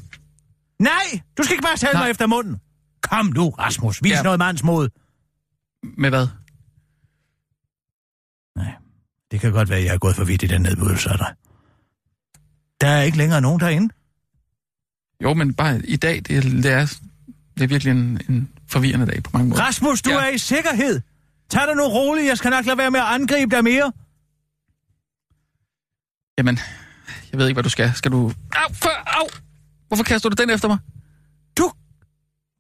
[0.81, 2.03] Nej, du skal ikke bare tale Nej.
[2.03, 2.57] mig efter munden.
[3.03, 4.03] Kom nu, Rasmus.
[4.03, 4.23] Vis Ja.
[4.23, 4.89] noget mands mod.
[5.97, 6.27] Med hvad?
[8.57, 8.73] Nej,
[9.31, 11.35] det kan godt være, at jeg er gået for vidt i den nedbydelse af dig.
[12.81, 13.95] Der er ikke længere nogen derinde.
[15.23, 16.87] Jo, men bare i dag, det, er- det, er,
[17.55, 19.63] det er virkelig en, en forvirrende dag på mange måder.
[19.63, 20.17] Rasmus, du Ja.
[20.17, 21.01] er i sikkerhed.
[21.49, 22.27] Tag dig nu roligt.
[22.27, 23.93] Jeg skal nok lade være med at angribe dig mere.
[26.39, 26.59] Jamen,
[27.33, 27.93] jeg ved ikke, hvad du skal.
[27.95, 28.33] Skal du...
[28.53, 29.27] Au, for, au!
[29.89, 30.79] Hvorfor kaster du den efter mig?
[31.59, 31.73] Du,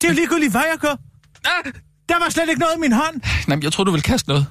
[0.01, 0.97] det er ligegyldigt, hvad jeg gør.
[1.45, 1.73] Ah!
[2.09, 3.21] Der var slet ikke noget i min hånd.
[3.49, 4.47] Nej, men jeg tror du vil kaste noget.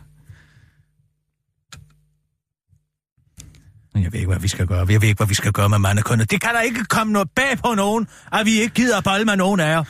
[3.96, 4.78] Jeg ved ikke, hvad vi skal gøre.
[4.90, 6.32] Jeg ved ikke, hvad vi skal gøre med mandekundet.
[6.32, 9.26] Det kan der ikke komme noget bag på nogen, at vi ikke gider at bolle
[9.26, 9.84] med nogen af jer.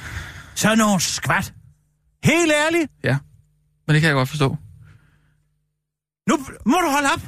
[0.55, 1.53] Så nogen skvat.
[2.24, 2.91] Helt ærligt.
[3.03, 3.18] Ja,
[3.88, 4.57] men det kan jeg godt forstå.
[6.30, 7.22] Nu må du holde op.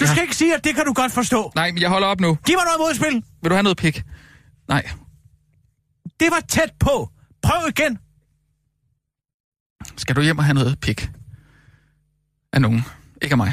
[0.00, 0.10] Du Ja.
[0.10, 1.52] skal ikke sige, at det kan du godt forstå.
[1.54, 2.34] Nej, men jeg holder op nu.
[2.46, 3.22] Giv mig noget modspil.
[3.42, 4.02] Vil du have noget pik?
[4.68, 4.90] Nej.
[6.20, 7.10] Det var tæt på.
[7.42, 7.98] Prøv igen.
[9.96, 11.10] Skal du hjem og have noget pik?
[12.52, 12.82] Af nogen.
[13.22, 13.52] Ikke af mig.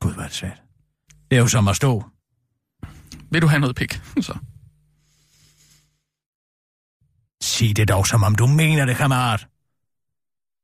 [0.00, 0.62] Gud, hvad er det svært.
[1.30, 2.04] Det er jo som at stå.
[3.30, 4.00] Vil du have noget pik?
[4.20, 4.38] Så.
[7.42, 9.46] Sig det dog, som om du mener det, kammerat.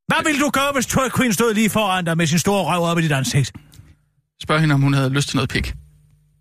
[0.07, 2.83] Hvad ville du gøre, hvis Troy Queen stod lige foran dig med sin store røv
[2.83, 3.53] op i dit ansigt?
[4.43, 5.75] Spørg hende, om hun havde lyst til noget pik.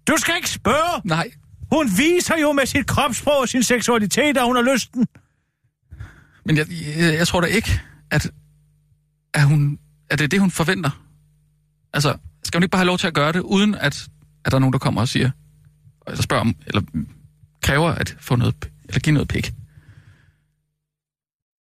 [0.08, 1.02] Du skal ikke spørge.
[1.04, 1.32] Nej.
[1.72, 5.08] Hun viser jo med sit kropssprog og sin seksualitet, at hun har lysten.
[6.46, 6.66] Men jeg,
[6.98, 8.32] jeg, jeg tror da ikke, at,
[9.34, 11.04] at, hun, at det er det, hun forventer.
[11.94, 14.08] Altså, skal hun ikke bare have lov til at gøre det, uden at,
[14.46, 15.32] at der er nogen, der kommer og siger,
[16.08, 16.82] eller spørger om, eller
[17.62, 18.56] kræver at få noget,
[18.90, 19.54] eller give noget pik.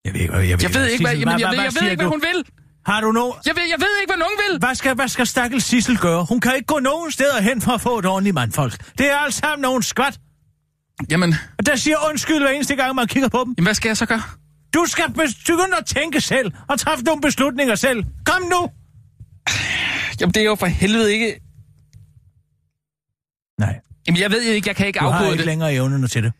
[0.04, 2.02] Jeg ved ikke, hvad, jeg ved, Jeg ved ikke, hvad, jamen, jeg, ved, jeg ikke,
[2.02, 2.44] hvad hun vil.
[2.86, 3.34] Har du noget?
[3.46, 4.58] Jeg ved, jeg ved ikke, hvad nogen vil.
[4.58, 6.24] Hvad skal, hvad skal stakkels Sissel gøre?
[6.24, 8.98] Hun kan ikke gå nogen steder hen for at få et ordentligt mandfolk.
[8.98, 10.20] Det er alt sammen nogen skvat.
[11.10, 13.54] Jamen, Og der siger undskyld hver eneste gang, man kigger på dem.
[13.58, 14.22] jamen, hvad skal jeg så gøre?
[14.74, 18.04] Du skal begynde at tænke selv og træffe nogle beslutninger selv.
[18.26, 18.70] Kom nu!
[20.20, 21.40] Jamen, det er jo for helvede ikke...
[23.58, 23.74] Nej,
[24.06, 25.46] Jamen, jeg ved ikke, jeg kan ikke du har ikke det.
[25.46, 26.32] længere evnerne til det.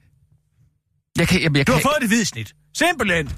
[1.18, 2.54] Jeg kan, jamen, jeg Du kan har fået det hvidsnit.
[2.74, 3.30] Simpelthen.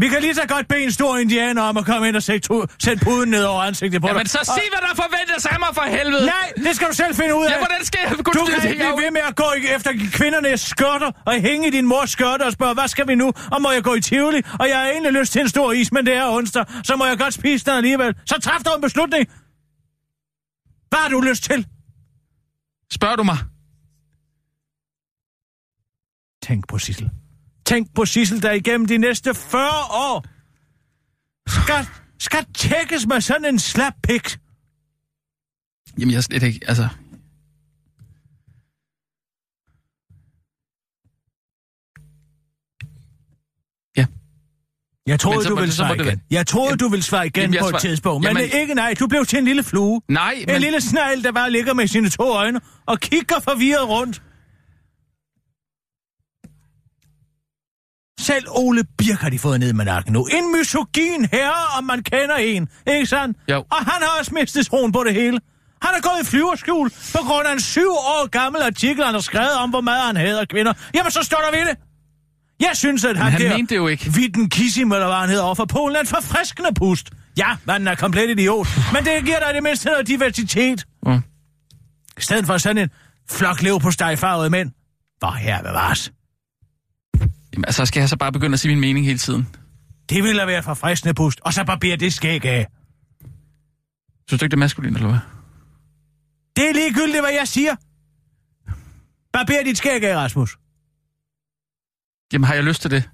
[0.00, 2.48] Vi kan lige så godt bede en stor indianer om at komme ind og sætte,
[2.78, 4.30] sætte puden ned over ansigtet på dig.
[4.30, 6.26] så sig, hvad der forventes af mig for helvede.
[6.26, 7.50] Nej, det skal du selv finde ud af.
[7.50, 9.44] Ja, hvordan skal jeg kunne Du kan ikke blive ved med at gå
[9.76, 13.32] efter kvindernes skørter og hænge i din mors skørter og spørge, hvad skal vi nu?
[13.52, 14.42] Og må jeg gå i Tivoli?
[14.60, 17.06] Og jeg har egentlig lyst til en stor is, men det er onsdag, så må
[17.06, 18.14] jeg godt spise den alligevel.
[18.26, 19.28] Så træf dig en beslutning.
[20.88, 21.66] Hvad har du lyst til?
[22.92, 23.38] Spørger du mig?
[26.42, 27.10] Tænk på Sissel.
[27.68, 30.24] Tænk på Sissel, der igennem de næste 40 år
[31.48, 31.86] skal,
[32.18, 34.38] skal tjekkes med sådan en slap pik.
[35.98, 36.88] Jamen, jeg er slet ikke, altså...
[45.06, 46.22] Jeg troede, Men så du ville så svare igen.
[46.30, 48.24] Jeg troede, Jamen- du ville svare igen Jamen, på et tidspunkt.
[48.24, 50.00] Men Jamen- ikke nej, du blev til en lille flue.
[50.08, 50.60] Nej, En men...
[50.60, 54.22] lille snegl, der bare ligger med sine to øjne og kigger forvirret rundt.
[58.28, 60.26] Selv Ole Birk har de fået ned med nakken nu.
[60.26, 62.68] En misogyn herre, om man kender en.
[62.86, 63.38] Ikke sandt?
[63.50, 63.58] Jo.
[63.58, 65.40] Og han har også mistet troen på det hele.
[65.82, 69.20] Han er gået i flyverskjul på grund af en syv år gammel artikel, han har
[69.20, 70.72] skrevet om, hvor meget han hader kvinder.
[70.94, 71.76] Jamen, så står der ved det.
[72.60, 73.56] Jeg synes, at han, han der...
[73.56, 74.12] mente det jo ikke.
[74.12, 77.10] Vitten Kissim, eller hvad han hedder, over for Polen, er en forfriskende pust.
[77.38, 78.68] Ja, manden er komplet idiot.
[78.92, 80.84] Men det giver dig det mindste noget diversitet.
[81.06, 81.22] Mm.
[82.18, 82.90] I stedet for sådan en
[83.30, 84.70] flok lev på stejfarvede mænd.
[85.18, 86.12] Hvor her bevares.
[87.52, 89.48] Jamen, altså, skal jeg så bare begynde at sige min mening hele tiden?
[90.08, 91.40] Det ville være forfriskende pust.
[91.40, 92.66] Og så barber det skæg af.
[94.28, 95.18] Synes du ikke, det er maskulin, eller hvad?
[96.56, 97.76] Det er ligegyldigt, hvad jeg siger.
[99.32, 100.58] Barber dit skæg af, Rasmus.
[102.32, 103.10] Jamen, har jeg lyst til det?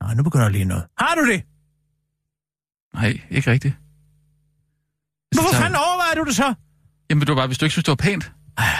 [0.00, 0.86] Nå, nu begynder lige noget.
[0.98, 1.42] Har du det?
[2.94, 3.74] Nej, ikke rigtigt.
[5.34, 6.54] Hvorfor tager- fanden overvejer du det så?
[7.10, 8.32] Jamen, det var bare, hvis du ikke synes, det var pænt.
[8.58, 8.70] Jamen,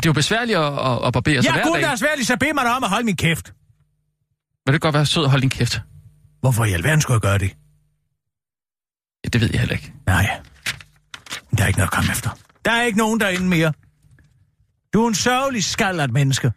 [0.00, 1.82] det er jo besværligt at, at, at barbere sig hver dag.
[1.82, 3.54] der er svært, så bed mig om at holde min kæft.
[4.66, 5.80] Vil det godt være sød og holde din kæft?
[6.40, 7.56] Hvorfor i alverden skulle jeg gøre det?
[9.24, 9.92] Ja, det ved jeg heller ikke.
[10.06, 10.40] Nej.
[11.56, 12.30] Der er ikke noget at komme efter.
[12.64, 13.72] Der er ikke nogen derinde mere.
[14.92, 16.52] Du er en sørgelig skaldret menneske.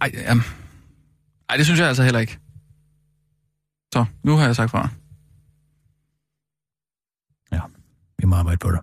[0.00, 0.42] Ej, um...
[1.48, 2.38] Ej, det synes jeg altså heller ikke.
[3.92, 4.88] Så, nu har jeg sagt fra.
[7.52, 7.60] Ja,
[8.18, 8.80] vi må arbejde på det.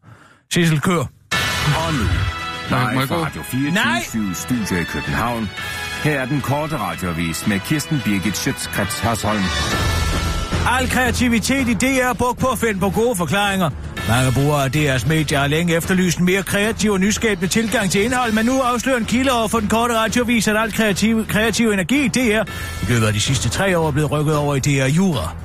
[0.53, 0.97] Sissel, kør.
[0.97, 3.15] Og nu, gå?
[3.15, 4.03] Radio 24 Nej!
[4.33, 5.49] Studio i København.
[6.03, 9.43] Her er den korte radiovis med Kirsten Birgit Schøtzgrads Hasholm.
[10.79, 13.69] Al kreativitet i DR brugt på at finde på gode forklaringer.
[14.07, 18.03] Mange brugere af DR's medier har længe efterlyst en mere kreativ og nyskabende tilgang til
[18.03, 21.69] indhold, men nu afslører en kilde over for den korte radiovis, at al kreativ, kreativ
[21.69, 22.19] energi i DR
[22.83, 25.35] i løbet af de sidste tre år er blevet rykket over i DR Jura.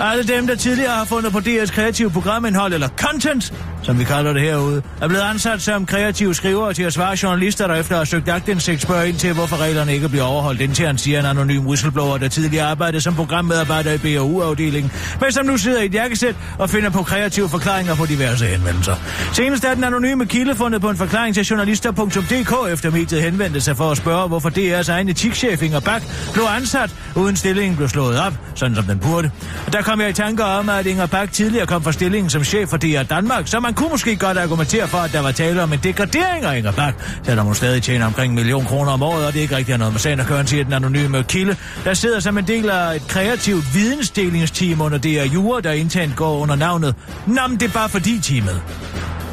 [0.00, 4.32] Alle dem, der tidligere har fundet på DR's kreative programindhold, eller content, som vi kalder
[4.32, 7.98] det herude, er blevet ansat som kreative skrivere til at svare journalister, der efter at
[7.98, 11.66] have søgt agtindsigt spørger ind til, hvorfor reglerne ikke bliver overholdt internt, siger en anonym
[11.66, 16.34] whistleblower, der tidligere arbejdede som programmedarbejder i BAU-afdelingen, men som nu sidder i et jakkesæt
[16.58, 18.94] og finder på kreative forklaringer på diverse henvendelser.
[19.32, 23.76] Senest er den anonyme kilde fundet på en forklaring til journalister.dk efter mediet henvendte sig
[23.76, 28.20] for at spørge, hvorfor DR's egen etikchef Inger Bak blev ansat, uden stillingen blev slået
[28.20, 29.30] op, sådan som den burde.
[29.66, 32.44] Og der kom jeg i tanker om, at Inger Bak tidligere kom fra stillingen som
[32.44, 35.62] chef for DR Danmark, så man kunne måske godt argumentere for, at der var tale
[35.62, 39.02] om en degradering af Inger Bak, selvom hun stadig tjener omkring en million kroner om
[39.02, 41.56] året, og det ikke rigtig har noget med sagen at gøre, siger den anonyme kilde,
[41.84, 46.38] der sidder som en del af et kreativt vidensdelingsteam under DR Jura, der internt går
[46.38, 46.94] under navnet
[47.26, 48.62] Nam, det er bare fordi teamet.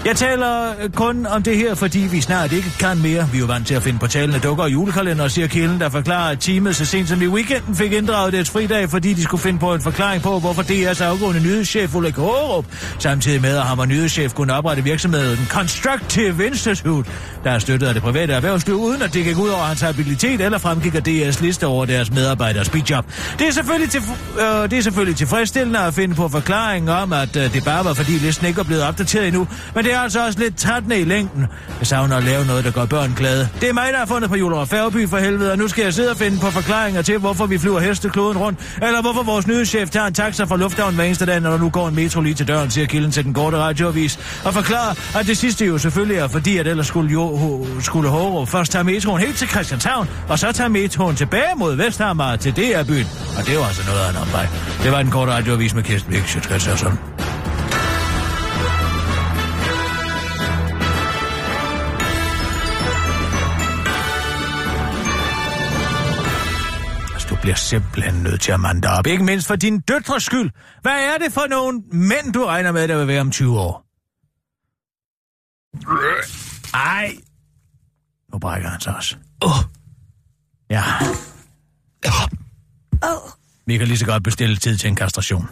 [0.05, 3.29] Jeg taler øh, kun om det her, fordi vi snart ikke kan mere.
[3.31, 5.89] Vi er jo vant til at finde på talende dukker og julekalender, siger kilden, der
[5.89, 9.41] forklarer, at teamet så sent som i weekenden fik inddraget deres fridag, fordi de skulle
[9.41, 12.65] finde på en forklaring på, hvorfor DR's afgående nyhedschef Ulrik Hårup,
[12.99, 17.09] samtidig med, at han var nyhedschef, kunne oprette virksomheden Constructive Institute,
[17.43, 20.41] der er støttet af det private erhvervsliv, uden at det gik ud over hans habilitet
[20.41, 23.05] eller fremgik af DR's liste over deres medarbejderes bidjob.
[23.39, 24.01] Det er selvfølgelig, til,
[24.39, 27.93] øh, det er selvfølgelig tilfredsstillende at finde på forklaringen om, at øh, det bare var,
[27.93, 31.03] fordi listen ikke var blevet opdateret endnu, men det er altså også lidt trættende i
[31.03, 31.45] længden.
[31.79, 33.49] Jeg savner at lave noget, der gør børn glade.
[33.61, 35.83] Det er mig, der har fundet på Juler og Færgeby for helvede, og nu skal
[35.83, 39.47] jeg sidde og finde på forklaringer til, hvorfor vi flyver hestekloden rundt, eller hvorfor vores
[39.47, 41.95] nye chef tager en taxa fra lufthavnen hver eneste dag, når der nu går en
[41.95, 45.65] metro lige til døren, siger kilden til den korte radioavis, og forklarer, at det sidste
[45.65, 49.47] jo selvfølgelig er fordi, at ellers skulle, jo, skulle Hårup først tage metroen helt til
[49.47, 53.07] Christianshavn, og så tage metroen tilbage mod Vesthammer til DR-byen.
[53.37, 54.47] Og det var altså noget af en omvej.
[54.83, 56.27] Det var den korte radioavis med Kirsten Birk,
[56.59, 57.14] sådan.
[67.45, 69.07] Bliver simpelthen nødt til at mande op.
[69.07, 70.51] Ikke mindst for din døtres skyld.
[70.81, 73.85] Hvad er det for nogle mænd, du regner med, der vil være om 20 år?
[76.73, 77.11] Ej.
[78.33, 79.15] Nu brækker han sig også.
[79.41, 79.51] Åh.
[79.51, 79.63] Oh.
[80.69, 80.83] Ja.
[83.01, 83.31] Oh.
[83.65, 85.49] Vi kan lige så godt bestille tid til en kastration.